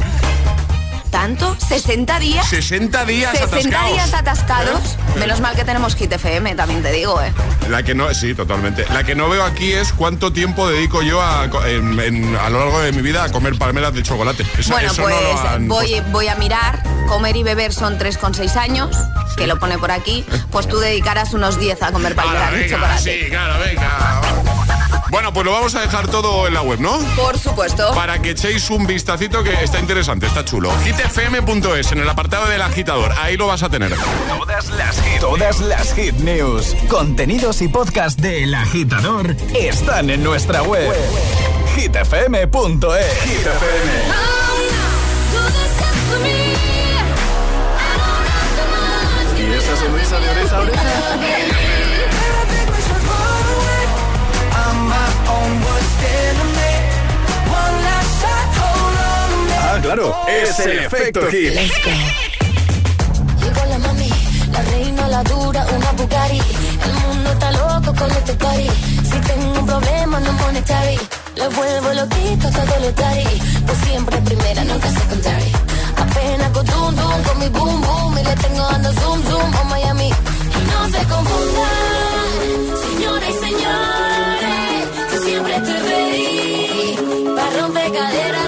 ¿Tanto? 1.11 1.57
¿60 1.57 2.19
días? 2.21 2.47
60 2.49 3.05
días 3.07 3.33
60 3.33 3.57
atascados. 3.57 3.93
días 3.93 4.15
atascados. 4.15 4.81
¿Eh? 5.17 5.19
Menos 5.21 5.41
mal 5.41 5.57
que 5.57 5.65
tenemos 5.65 5.95
Hit 5.97 6.13
FM, 6.13 6.55
también 6.55 6.83
te 6.83 6.93
digo, 6.93 7.21
¿eh? 7.23 7.33
La 7.71 7.83
que 7.83 7.95
no, 7.95 8.13
sí, 8.15 8.35
totalmente. 8.35 8.85
La 8.93 9.05
que 9.05 9.15
no 9.15 9.29
veo 9.29 9.43
aquí 9.43 9.73
es 9.73 9.93
cuánto 9.93 10.33
tiempo 10.33 10.69
dedico 10.69 11.03
yo 11.03 11.23
a, 11.23 11.49
co- 11.49 11.65
en- 11.65 11.99
en- 11.99 12.37
a 12.37 12.51
lo 12.51 12.59
largo 12.61 12.81
de 12.81 12.93
mi 12.93 13.01
vida 13.03 13.25
a 13.25 13.33
comer 13.33 13.57
palmeras 13.59 13.95
de 13.95 14.03
chocolate. 14.03 14.45
Esa- 14.59 14.73
Bueno, 14.73 14.93
eso 14.93 15.03
pues 15.03 15.15
no 15.15 15.49
han 15.49 15.69
voy, 15.69 16.01
voy 16.13 16.29
a 16.29 16.35
mirar. 16.37 16.83
Comer 17.09 17.37
y 17.37 17.43
beber 17.43 17.73
son 17.73 17.97
3,6 17.99 18.57
años, 18.57 18.95
que 19.37 19.47
lo 19.47 19.59
pone 19.59 19.79
por 19.79 19.91
aquí. 19.91 20.27
Pues 20.53 20.69
tú 20.69 20.79
dedicarás 20.79 21.33
unos 21.33 21.59
10 21.59 21.83
a 21.83 21.91
comer 21.91 22.15
palmeras 22.15 22.53
de 22.53 22.69
chocolate. 22.69 23.03
sí, 23.03 23.31
claro, 23.31 23.59
venga. 23.65 24.21
Bueno, 25.11 25.33
pues 25.33 25.47
lo 25.47 25.53
vamos 25.53 25.75
a 25.75 25.81
dejar 25.81 26.09
todo 26.09 26.47
en 26.47 26.55
la 26.55 26.63
web, 26.63 26.81
¿no? 26.81 26.99
Por 27.17 27.39
supuesto. 27.39 27.95
Para 27.95 28.21
que 28.21 28.31
echéis 28.31 28.69
un 28.71 28.87
vistacito 28.87 29.43
que 29.43 29.53
está 29.63 29.79
interesante, 29.81 30.27
está 30.27 30.45
chulo. 30.45 30.71
hitfm.es 30.85 31.93
en 31.93 31.99
el 31.99 32.09
apartado 32.09 32.47
del 32.49 32.61
agitador. 32.63 33.13
Ahí 33.19 33.37
lo 33.37 33.47
vas 33.47 33.63
a 33.63 33.71
tener. 33.71 33.95
Todas 34.29 34.69
las 34.71 35.01
hit, 35.01 35.21
todas 35.21 35.61
las 35.61 35.95
hit 35.95 36.15
news, 36.17 36.75
contenidos 36.89 37.63
y 37.63 37.69
podcast 37.69 38.19
del 38.21 38.55
agitador 38.55 39.35
están 39.55 40.11
en 40.11 40.23
nuestra 40.23 40.63
web. 40.63 40.93
hitfm.es. 41.77 43.23
Hit 43.25 43.47
FM. 43.47 44.29
Y 49.39 49.53
esa 49.55 49.77
sonrisa 49.77 50.19
de 50.21 50.29
oreja 50.31 50.57
a 50.57 50.61
oreja. 50.61 51.59
Ah, 59.79 59.81
claro, 59.81 60.13
es 60.27 60.59
el 60.59 60.81
efecto 60.81 61.21
hit. 61.31 61.53
Llegó 63.41 63.65
la 63.69 63.79
mami, 63.79 64.09
la 64.51 64.63
reina, 64.63 65.07
la 65.07 65.23
dura, 65.23 65.65
una 65.73 65.93
Bugatti. 65.93 66.41
El 66.85 66.93
mundo 66.95 67.31
está 67.31 67.53
loco 67.53 67.95
con 67.95 68.11
este 68.11 68.35
party. 68.35 68.69
Si 69.05 69.21
tengo 69.21 69.61
un 69.61 69.67
problema, 69.67 70.19
no 70.19 70.33
monetary. 70.33 70.99
Le 71.37 71.49
vuelvo 71.49 71.93
loquito 71.95 72.51
todo 72.51 72.81
lo 72.81 72.93
tari. 72.93 73.41
Pues 73.67 73.79
siempre 73.87 74.21
primera, 74.23 74.65
nunca 74.65 74.91
secondary. 74.91 75.53
Apenas 75.97 76.51
con 76.51 76.67
dum 76.67 76.97
dum, 76.97 77.23
con 77.23 77.39
mi 77.39 77.49
boom 77.49 77.81
boom. 77.81 78.19
Y 78.19 78.25
le 78.25 78.35
tengo 78.35 78.63
dando 78.73 78.93
zoom 78.95 79.23
zoom 79.29 79.57
a 79.59 79.65
Miami. 79.65 80.09
Y 80.09 80.61
no 80.73 80.89
se 80.91 81.07
confundan, 81.07 82.31
señoras 82.83 83.31
y 83.31 83.33
señores. 83.47 84.89
Yo 85.13 85.19
siempre 85.23 85.55
estoy 85.55 85.79
ready. 85.89 87.35
Para 87.37 87.61
romper 87.61 87.93
caderas, 87.93 88.48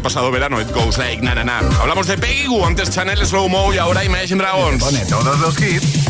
Este 0.00 0.14
pasado 0.14 0.30
verano, 0.30 0.58
It 0.58 0.72
Goes 0.72 0.96
Like 0.96 1.20
Na 1.20 1.34
Na 1.34 1.44
Na. 1.44 1.58
Hablamos 1.78 2.06
de 2.06 2.16
Peggy 2.16 2.46
antes 2.64 2.88
Chanel 2.88 3.18
Slow 3.26 3.50
Mo 3.50 3.70
y 3.74 3.76
ahora 3.76 4.02
Imagine 4.02 4.42
Dragons. 4.42 4.82
Pone 4.82 5.04
todos 5.04 5.38
los 5.40 5.60
hits 5.60 6.06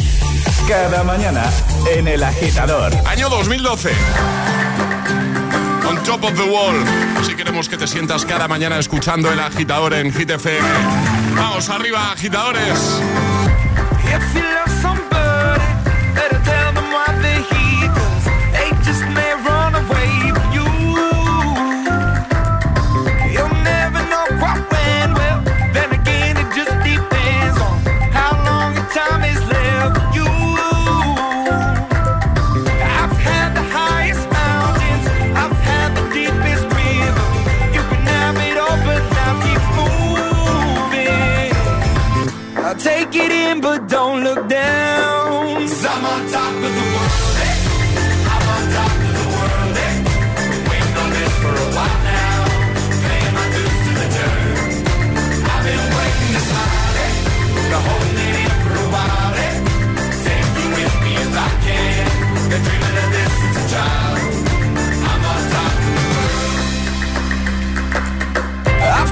cada 0.69 1.03
mañana 1.03 1.51
en 1.93 2.07
El 2.07 2.23
Agitador. 2.23 2.93
Año 3.05 3.29
2012. 3.29 3.91
On 5.89 6.01
Top 6.05 6.23
of 6.23 6.35
the 6.35 6.49
Wall. 6.49 6.77
Si 7.27 7.35
queremos 7.35 7.69
que 7.69 7.77
te 7.77 7.89
sientas 7.89 8.25
cada 8.25 8.47
mañana 8.47 8.79
escuchando 8.79 9.33
El 9.33 9.41
Agitador 9.41 9.93
en 9.95 10.13
GTFM. 10.13 10.69
Vamos 11.35 11.69
arriba, 11.69 12.13
agitadores. 12.13 12.79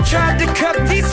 tried 0.09 0.39
to 0.39 0.47
cut 0.55 0.89
these 0.89 1.13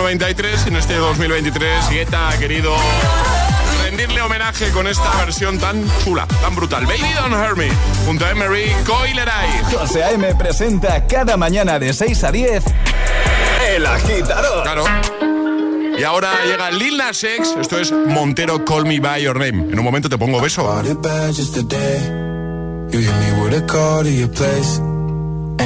1993 0.00 0.66
en 0.68 0.76
este 0.76 0.96
2023 0.96 1.90
Guetta 1.90 2.30
ha 2.30 2.38
querido 2.38 2.74
rendirle 3.84 4.22
homenaje 4.22 4.70
con 4.70 4.86
esta 4.86 5.14
versión 5.18 5.58
tan 5.58 5.84
chula, 6.02 6.26
tan 6.40 6.56
brutal. 6.56 6.86
Baby 6.86 7.12
Don't 7.14 7.34
Hurt 7.34 7.58
Me, 7.58 7.68
junto 8.06 8.24
a 8.24 8.30
Emery 8.30 8.72
Coileray. 8.86 9.62
José 9.70 10.02
A.M. 10.02 10.34
presenta 10.36 11.06
cada 11.06 11.36
mañana 11.36 11.78
de 11.78 11.92
6 11.92 12.24
a 12.24 12.32
10 12.32 12.64
El 13.68 13.86
Agitador. 13.86 14.62
Claro. 14.62 14.84
Y 15.98 16.02
ahora 16.02 16.32
llega 16.46 16.70
Lil 16.70 16.96
Nas 16.96 17.22
X, 17.22 17.54
esto 17.60 17.78
es 17.78 17.92
Montero 17.92 18.64
Call 18.64 18.86
Me 18.86 19.00
By 19.00 19.22
Your 19.22 19.38
Name. 19.38 19.70
En 19.70 19.78
un 19.78 19.84
momento 19.84 20.08
te 20.08 20.16
pongo 20.16 20.40
beso. 20.40 20.66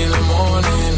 In 0.00 0.10
the 0.12 0.20
morning, 0.20 0.97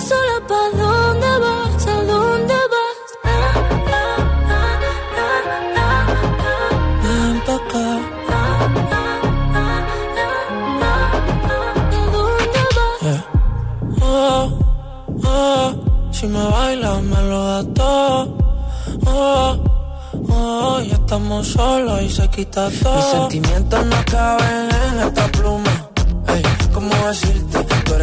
sola, 0.00 0.40
¿pa' 0.48 0.70
dónde 0.76 1.38
vas? 1.44 1.86
¿A 1.86 2.02
dónde 2.10 2.54
vas? 2.72 2.98
¿A 3.24 3.36
dónde 12.12 12.62
vas? 12.76 13.24
Oh, 14.02 14.58
oh, 15.24 15.74
si 16.12 16.26
me 16.26 16.44
bailas 16.48 17.02
me 17.02 17.22
lo 17.22 17.44
das 17.44 17.66
todo. 17.74 18.38
Oh, 19.06 19.56
oh, 20.28 20.80
ya 20.80 20.94
estamos 20.94 21.46
solos 21.46 22.02
y 22.02 22.10
se 22.10 22.28
quita 22.28 22.70
todo. 22.82 22.96
Mis 22.96 23.04
sentimientos 23.04 23.86
no 23.86 23.96
caben 24.10 24.68
en 24.86 25.00
esta 25.00 25.26
pluma. 25.28 25.90
¿cómo 26.72 26.94
decirte? 27.08 27.59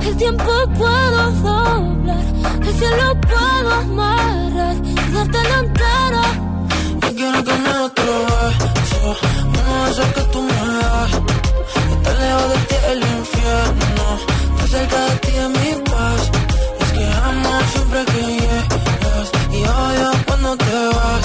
el 0.00 0.16
tiempo 0.16 0.44
puedo 0.78 1.30
doblar, 1.30 2.24
el 2.66 2.74
cielo 2.74 3.20
puedo 3.20 3.70
amarrar 3.70 4.76
y 4.84 4.94
darte 5.12 5.38
la 5.50 5.58
entera. 5.58 6.24
No 7.00 7.08
quiero 7.14 7.44
que 7.44 7.58
nada 7.58 7.88
te 7.90 8.02
beso, 8.02 9.16
no 9.52 9.86
eso 9.86 10.02
que 10.14 10.22
tú 10.32 10.42
me 10.42 10.52
das. 10.52 11.12
Estar 11.92 12.16
lejos 12.18 12.48
de 12.48 12.58
ti 12.68 12.74
el 12.92 12.98
infierno, 12.98 14.06
estar 14.50 14.68
cerca 14.68 14.98
de 15.06 15.16
ti 15.16 15.32
es 15.36 15.48
mi 15.48 15.82
paz. 15.90 16.30
Es 16.80 16.92
que 16.92 17.04
amo 17.28 17.50
siempre 17.72 18.04
que 18.12 18.22
llegas 18.26 19.28
y 19.52 19.58
odio 19.64 20.10
cuando 20.26 20.56
te 20.56 20.86
vas. 20.96 21.24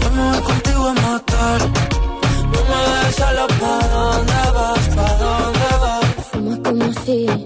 Yo 0.00 0.10
me 0.10 0.22
voy 0.30 0.40
contigo 0.42 0.88
a 0.88 0.94
matar, 0.94 1.60
no 2.52 2.60
me 2.68 2.78
dejes 2.90 3.16
sola, 3.16 3.46
¿pa' 3.60 3.88
dónde 3.94 4.40
vas? 4.56 4.84
¿Pa' 4.96 5.14
dónde 5.22 5.68
vas? 5.82 6.04
Fuma 6.32 6.56
como 6.64 6.92
si 7.04 7.45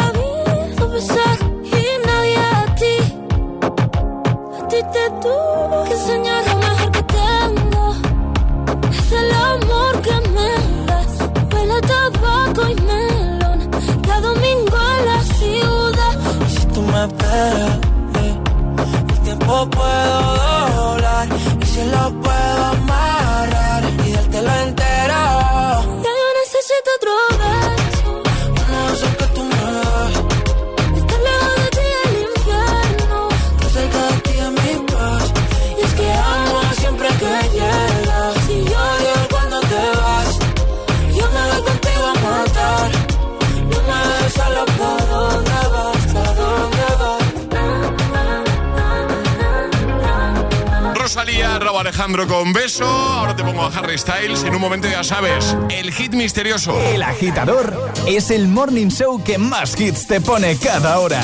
Styles. 53.97 54.43
En 54.43 54.55
un 54.55 54.61
momento 54.61 54.87
ya 54.87 55.03
sabes, 55.03 55.55
el 55.69 55.91
hit 55.91 56.13
misterioso. 56.13 56.79
El 56.79 57.03
agitador 57.03 57.91
es 58.07 58.31
el 58.31 58.47
morning 58.47 58.87
show 58.87 59.23
que 59.23 59.37
más 59.37 59.79
hits 59.79 60.07
te 60.07 60.21
pone 60.21 60.57
cada 60.57 60.99
hora. 60.99 61.21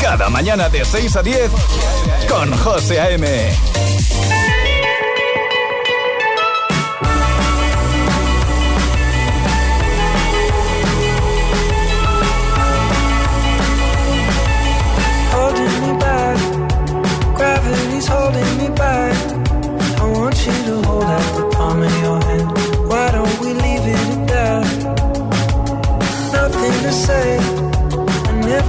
Cada 0.00 0.28
mañana 0.28 0.68
de 0.68 0.84
6 0.84 1.16
a 1.16 1.22
10 1.22 1.50
con 2.28 2.56
José 2.58 3.00
A.M. 3.00 3.77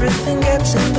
everything 0.02 0.40
gets 0.40 0.76
in 0.76 0.99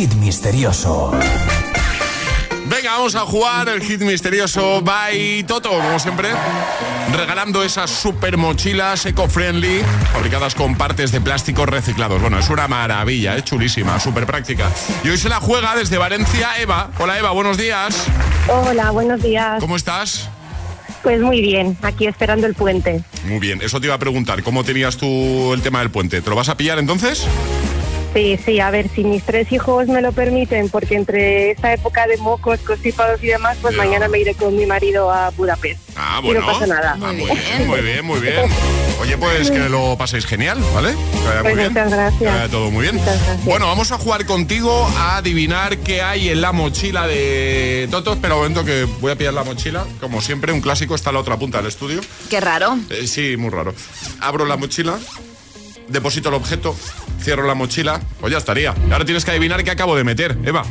Hit 0.00 0.14
misterioso. 0.14 1.10
Venga, 2.64 2.92
vamos 2.92 3.14
a 3.14 3.20
jugar 3.20 3.68
el 3.68 3.82
hit 3.82 4.00
misterioso 4.00 4.80
by 4.80 5.44
Toto, 5.46 5.68
como 5.68 5.98
siempre, 5.98 6.30
regalando 7.12 7.62
esas 7.62 7.90
super 7.90 8.38
mochilas 8.38 9.04
eco-friendly 9.04 9.82
fabricadas 10.10 10.54
con 10.54 10.74
partes 10.74 11.12
de 11.12 11.20
plástico 11.20 11.66
reciclados. 11.66 12.22
Bueno, 12.22 12.38
es 12.38 12.48
una 12.48 12.66
maravilla, 12.66 13.36
es 13.36 13.44
chulísima, 13.44 14.00
súper 14.00 14.24
práctica. 14.24 14.70
Y 15.04 15.10
hoy 15.10 15.18
se 15.18 15.28
la 15.28 15.38
juega 15.38 15.76
desde 15.76 15.98
Valencia 15.98 16.58
Eva. 16.58 16.92
Hola 16.98 17.18
Eva, 17.18 17.32
buenos 17.32 17.58
días. 17.58 18.06
Hola, 18.48 18.92
buenos 18.92 19.22
días. 19.22 19.60
¿Cómo 19.60 19.76
estás? 19.76 20.30
Pues 21.02 21.20
muy 21.20 21.42
bien, 21.42 21.76
aquí 21.82 22.06
esperando 22.06 22.46
el 22.46 22.54
puente. 22.54 23.04
Muy 23.26 23.38
bien, 23.38 23.60
eso 23.60 23.78
te 23.80 23.88
iba 23.88 23.96
a 23.96 23.98
preguntar, 23.98 24.42
¿cómo 24.42 24.64
tenías 24.64 24.96
tú 24.96 25.52
el 25.52 25.60
tema 25.60 25.80
del 25.80 25.90
puente? 25.90 26.22
¿Te 26.22 26.30
lo 26.30 26.36
vas 26.36 26.48
a 26.48 26.56
pillar 26.56 26.78
entonces? 26.78 27.26
Sí, 28.12 28.36
sí, 28.44 28.58
a 28.58 28.70
ver, 28.70 28.88
si 28.92 29.04
mis 29.04 29.22
tres 29.22 29.52
hijos 29.52 29.86
me 29.86 30.02
lo 30.02 30.10
permiten, 30.10 30.68
porque 30.68 30.96
entre 30.96 31.52
esa 31.52 31.72
época 31.72 32.08
de 32.08 32.16
mocos, 32.16 32.58
constipados 32.60 33.22
y 33.22 33.28
demás, 33.28 33.56
pues 33.62 33.76
mañana 33.76 34.08
me 34.08 34.18
iré 34.18 34.34
con 34.34 34.56
mi 34.56 34.66
marido 34.66 35.12
a 35.12 35.30
Budapest. 35.30 35.78
Ah, 35.96 36.20
bueno. 36.20 36.40
Y 36.40 36.42
no 36.42 36.52
pasa 36.52 36.66
nada. 36.66 36.92
Ah, 37.00 37.12
muy 37.12 37.14
bien, 37.30 37.66
muy 37.68 37.80
bien, 37.80 38.04
muy 38.04 38.18
bien. 38.20 38.50
Oye, 39.00 39.16
pues 39.16 39.50
que 39.52 39.68
lo 39.68 39.96
paséis 39.96 40.26
genial, 40.26 40.58
¿vale? 40.74 40.90
Que 40.90 41.28
vaya 41.28 41.40
Pues 41.42 41.54
muy 41.54 41.62
bien. 41.62 41.68
muchas 41.72 41.90
gracias. 41.92 42.18
Que 42.18 42.26
vaya 42.26 42.48
todo 42.48 42.70
muy 42.72 42.82
bien. 42.82 42.96
Muchas 42.96 43.16
gracias. 43.24 43.44
Bueno, 43.44 43.66
vamos 43.68 43.92
a 43.92 43.98
jugar 43.98 44.26
contigo 44.26 44.90
a 44.98 45.18
adivinar 45.18 45.78
qué 45.78 46.02
hay 46.02 46.30
en 46.30 46.40
la 46.40 46.50
mochila 46.50 47.06
de 47.06 47.86
Toto. 47.92 48.14
Espera 48.14 48.34
un 48.34 48.40
momento 48.40 48.64
que 48.64 48.84
voy 49.00 49.12
a 49.12 49.16
pillar 49.16 49.34
la 49.34 49.44
mochila. 49.44 49.86
Como 50.00 50.20
siempre, 50.20 50.52
un 50.52 50.60
clásico 50.60 50.96
está 50.96 51.10
a 51.10 51.12
la 51.12 51.20
otra 51.20 51.36
punta 51.38 51.58
del 51.58 51.68
estudio. 51.68 52.00
Qué 52.28 52.40
raro. 52.40 52.76
Eh, 52.90 53.06
sí, 53.06 53.36
muy 53.36 53.50
raro. 53.50 53.72
Abro 54.20 54.44
la 54.46 54.56
mochila, 54.56 54.98
deposito 55.90 56.28
el 56.28 56.36
objeto, 56.36 56.74
cierro 57.20 57.46
la 57.46 57.54
mochila, 57.54 58.00
pues 58.20 58.32
ya 58.32 58.38
estaría. 58.38 58.74
Ahora 58.90 59.04
tienes 59.04 59.24
que 59.24 59.30
adivinar 59.30 59.62
qué 59.64 59.70
acabo 59.70 59.96
de 59.96 60.04
meter, 60.04 60.38
Eva. 60.44 60.64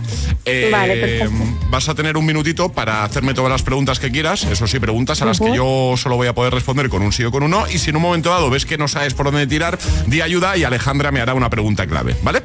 Eh, 0.45 0.70
Vale, 0.72 1.30
vas 1.70 1.89
a 1.89 1.95
tener 1.95 2.17
un 2.17 2.26
minutito 2.26 2.70
para 2.70 3.03
hacerme 3.03 3.34
todas 3.34 3.51
las 3.51 3.61
preguntas 3.63 3.99
que 3.99 4.11
quieras. 4.11 4.43
Eso 4.43 4.67
sí, 4.67 4.80
preguntas 4.80 5.22
a 5.22 5.26
las 5.26 5.39
que 5.39 5.53
yo 5.55 5.95
solo 5.97 6.15
voy 6.15 6.28
a 6.28 6.34
poder 6.34 6.53
responder 6.53 6.89
con 6.89 7.01
un 7.01 7.11
sí 7.11 7.24
o 7.24 7.32
con 7.32 7.43
un 7.43 7.51
no. 7.51 7.70
Y 7.70 7.78
si 7.78 7.89
en 7.91 7.97
un 7.97 8.01
momento 8.01 8.30
dado 8.30 8.49
ves 8.49 8.65
que 8.65 8.78
no 8.78 8.88
sabes 8.88 9.13
por 9.13 9.26
dónde 9.28 9.45
tirar, 9.47 9.78
di 10.07 10.22
ayuda 10.22 10.57
y 10.57 10.63
Alejandra 10.63 11.11
me 11.11 11.22
hará 11.22 11.34
una 11.34 11.49
pregunta 11.49 11.86
clave, 11.86 12.15
¿vale? 12.24 12.41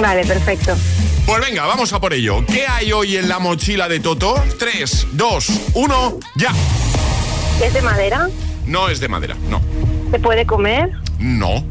Vale, 0.00 0.24
perfecto. 0.24 0.76
Pues 1.26 1.40
venga, 1.40 1.66
vamos 1.66 1.92
a 1.92 2.00
por 2.00 2.12
ello. 2.12 2.44
¿Qué 2.46 2.66
hay 2.66 2.92
hoy 2.92 3.16
en 3.16 3.28
la 3.28 3.38
mochila 3.38 3.88
de 3.88 4.00
Toto? 4.00 4.42
3, 4.58 5.08
2, 5.12 5.50
1, 5.74 6.18
ya. 6.36 6.52
¿Es 7.64 7.72
de 7.72 7.82
madera? 7.82 8.28
No 8.66 8.88
es 8.88 9.00
de 9.00 9.08
madera, 9.08 9.36
no. 9.48 9.60
¿Se 10.10 10.18
puede 10.18 10.46
comer? 10.46 10.90
No. 11.18 11.64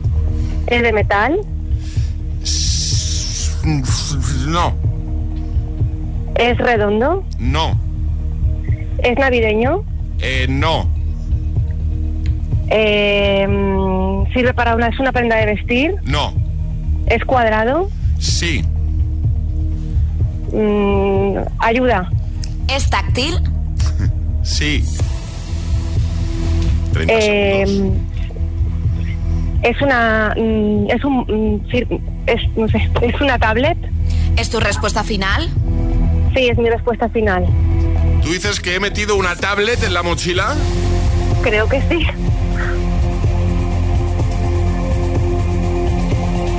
¿Es 0.69 0.81
de 0.83 0.93
metal? 0.93 1.39
No. 4.47 4.73
¿Es 6.35 6.57
redondo? 6.57 7.23
No. 7.37 7.77
¿Es 9.03 9.17
navideño? 9.17 9.83
Eh, 10.21 10.45
no. 10.49 10.87
Eh, 12.69 13.47
¿Sirve 14.33 14.53
para 14.53 14.75
una... 14.75 14.87
¿Es 14.89 14.99
una 14.99 15.11
prenda 15.11 15.35
de 15.37 15.45
vestir? 15.47 15.95
No. 16.03 16.33
¿Es 17.07 17.23
cuadrado? 17.25 17.89
Sí. 18.19 18.63
Mm, 20.53 21.37
¿Ayuda? 21.59 22.09
¿Es 22.67 22.89
táctil? 22.89 23.35
Sí. 24.41 24.83
30 26.93 27.13
Eh, 27.13 27.63
segundos. 27.67 28.08
¿Es 29.63 29.81
una... 29.81 30.33
mm, 30.37 30.89
¿Es 30.89 31.03
un... 31.03 31.17
mm, 31.19 31.65
es, 32.27 32.41
no 32.55 32.67
sé, 32.67 32.89
¿Es 33.01 33.19
una 33.21 33.37
tablet? 33.37 33.77
¿Es 34.37 34.49
tu 34.49 34.59
respuesta 34.59 35.03
final? 35.03 35.49
Sí, 36.35 36.47
es 36.47 36.57
mi 36.57 36.69
respuesta 36.69 37.09
final. 37.09 37.45
¿Tú 38.21 38.31
dices 38.31 38.59
que 38.59 38.75
he 38.75 38.79
metido 38.79 39.15
una 39.15 39.35
tablet 39.35 39.83
en 39.83 39.93
la 39.93 40.03
mochila? 40.03 40.55
Creo 41.41 41.67
que 41.67 41.81
sí. 41.89 42.05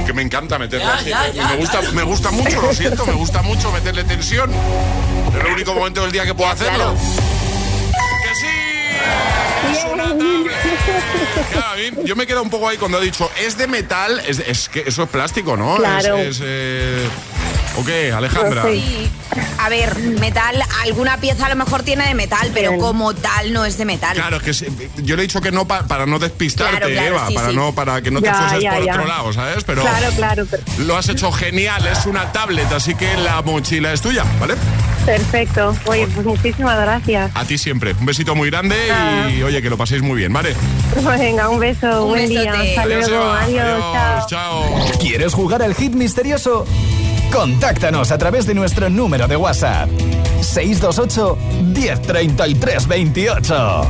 Que 0.07 0.13
me 0.13 0.23
encanta 0.23 0.59
meterle 0.59 0.87
así. 0.87 1.11
me, 1.49 1.57
gusta, 1.57 1.81
me 1.95 2.03
gusta 2.03 2.31
mucho, 2.33 2.61
lo 2.61 2.73
siento, 2.73 3.07
me 3.07 3.13
gusta 3.13 3.43
mucho 3.43 3.71
meterle 3.71 4.05
tensión. 4.05 4.51
Es 4.51 5.45
el 5.47 5.53
único 5.53 5.75
momento 5.75 6.03
del 6.03 6.13
día 6.13 6.25
que 6.25 6.35
puedo 6.35 6.51
hacerlo. 6.51 6.95
¡Que 6.95 8.35
sí! 8.35 8.70
Claro, 11.53 11.73
a 11.73 11.77
mí- 11.77 11.91
yo 12.05 12.17
me 12.17 12.25
he 12.25 12.27
quedado 12.27 12.43
un 12.43 12.51
poco 12.51 12.69
ahí 12.69 12.77
cuando 12.77 12.99
ha 12.99 13.01
dicho, 13.01 13.31
es 13.41 13.57
de 13.57 13.67
metal, 13.67 14.21
es, 14.27 14.39
es 14.41 14.69
que 14.69 14.85
eso 14.87 15.03
es 15.05 15.09
plástico, 15.09 15.57
¿no? 15.57 15.77
Claro. 15.77 16.17
Es, 16.17 16.37
es, 16.37 16.43
eh, 16.45 17.09
¿O 17.77 17.85
qué, 17.85 18.13
Alejandra? 18.13 18.63
Pues 18.63 18.81
Sí. 18.83 19.11
A 19.59 19.69
ver, 19.69 19.95
metal, 20.19 20.61
alguna 20.83 21.19
pieza 21.19 21.47
a 21.47 21.49
lo 21.51 21.57
mejor 21.57 21.83
tiene 21.83 22.07
de 22.09 22.15
metal, 22.15 22.51
pero 22.53 22.77
como 22.79 23.15
tal 23.15 23.53
no 23.53 23.65
es 23.65 23.77
de 23.79 23.85
metal. 23.85 24.15
Claro, 24.15 24.39
es 24.39 24.43
que 24.43 24.55
sí, 24.55 24.67
yo 24.97 25.15
le 25.17 25.23
he 25.23 25.27
dicho 25.27 25.41
que 25.41 25.53
no 25.53 25.69
pa- 25.69 25.87
para 25.87 26.05
no 26.07 26.19
despistarte, 26.19 26.79
Claro, 26.79 26.93
claro, 26.93 27.09
Eva, 27.17 27.27
sí, 27.29 27.35
para 27.35 27.51
sí. 27.51 27.55
no 27.57 27.73
para 27.75 28.03
que 28.03 28.11
no 28.11 28.21
te 28.23 28.33
fueses 28.33 28.61
ya, 28.63 28.75
por 28.75 28.85
ya. 28.85 28.93
otro 28.95 29.07
lado, 29.07 29.33
¿sabes? 29.33 29.63
Pero 29.65 29.83
Claro, 29.83 30.09
claro. 30.17 30.47
per- 30.47 30.63
lo 30.79 30.97
has 30.97 31.09
hecho 31.11 31.31
genial, 31.31 31.87
es 31.87 32.07
una 32.07 32.33
tablet, 32.33 32.73
así 32.73 32.95
que 32.97 33.15
la 33.19 33.41
mochila 33.43 33.93
es 33.93 34.01
tuya, 34.01 34.25
¿vale? 34.41 34.55
Perfecto. 35.11 35.75
Oye, 35.87 36.07
pues 36.15 36.25
muchísimas 36.25 36.79
gracias. 36.81 37.33
A 37.35 37.45
ti 37.45 37.59
siempre. 37.59 37.95
Un 37.99 38.07
besito 38.07 38.37
muy 38.37 38.49
grande 38.49 38.77
y 39.37 39.43
oye, 39.43 39.61
que 39.61 39.69
lo 39.69 39.77
paséis 39.77 40.03
muy 40.03 40.17
bien, 40.19 40.33
¿vale? 40.33 40.55
Venga, 41.19 41.49
un 41.49 41.59
beso, 41.59 42.05
Un 42.05 42.11
buen 42.11 42.29
besote. 42.29 42.41
día. 42.43 42.53
Hasta 42.53 42.83
Adiós, 42.83 43.09
luego. 43.09 43.25
Eva. 43.25 43.43
Adiós, 43.43 43.85
chao. 43.93 44.27
chao. 44.29 44.99
¿Quieres 45.01 45.35
jugar 45.35 45.63
al 45.63 45.75
hit 45.75 45.95
misterioso? 45.95 46.65
Contáctanos 47.33 48.13
a 48.13 48.19
través 48.19 48.47
de 48.47 48.55
nuestro 48.55 48.89
número 48.89 49.27
de 49.27 49.37
WhatsApp. 49.37 49.89
628 50.43 51.37
1033 51.75 52.87
28. 52.87 53.87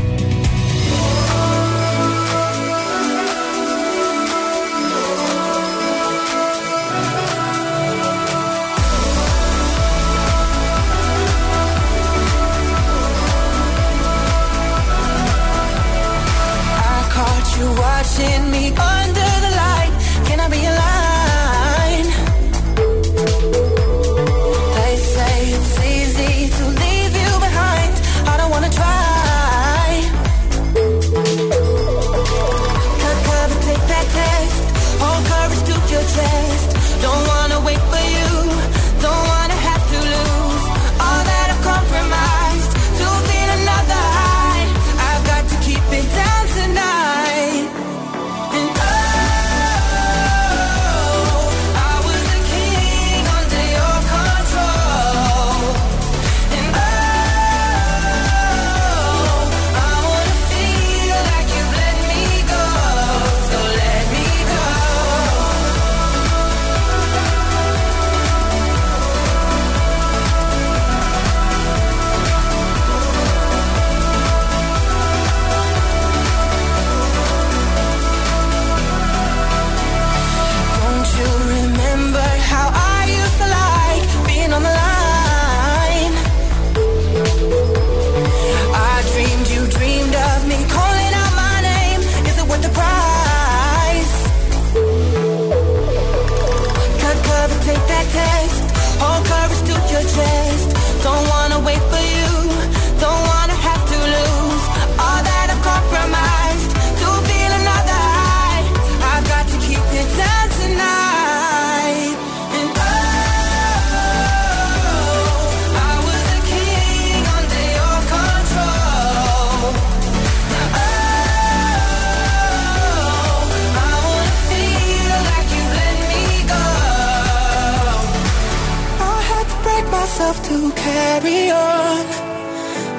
Carry 130.91 131.51
on. 131.51 132.05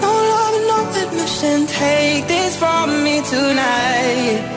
No 0.03 0.11
love, 0.33 0.57
no 0.71 0.77
admission. 1.03 1.67
Take 1.67 2.27
this 2.27 2.55
from 2.57 3.03
me 3.03 3.15
tonight. 3.33 4.50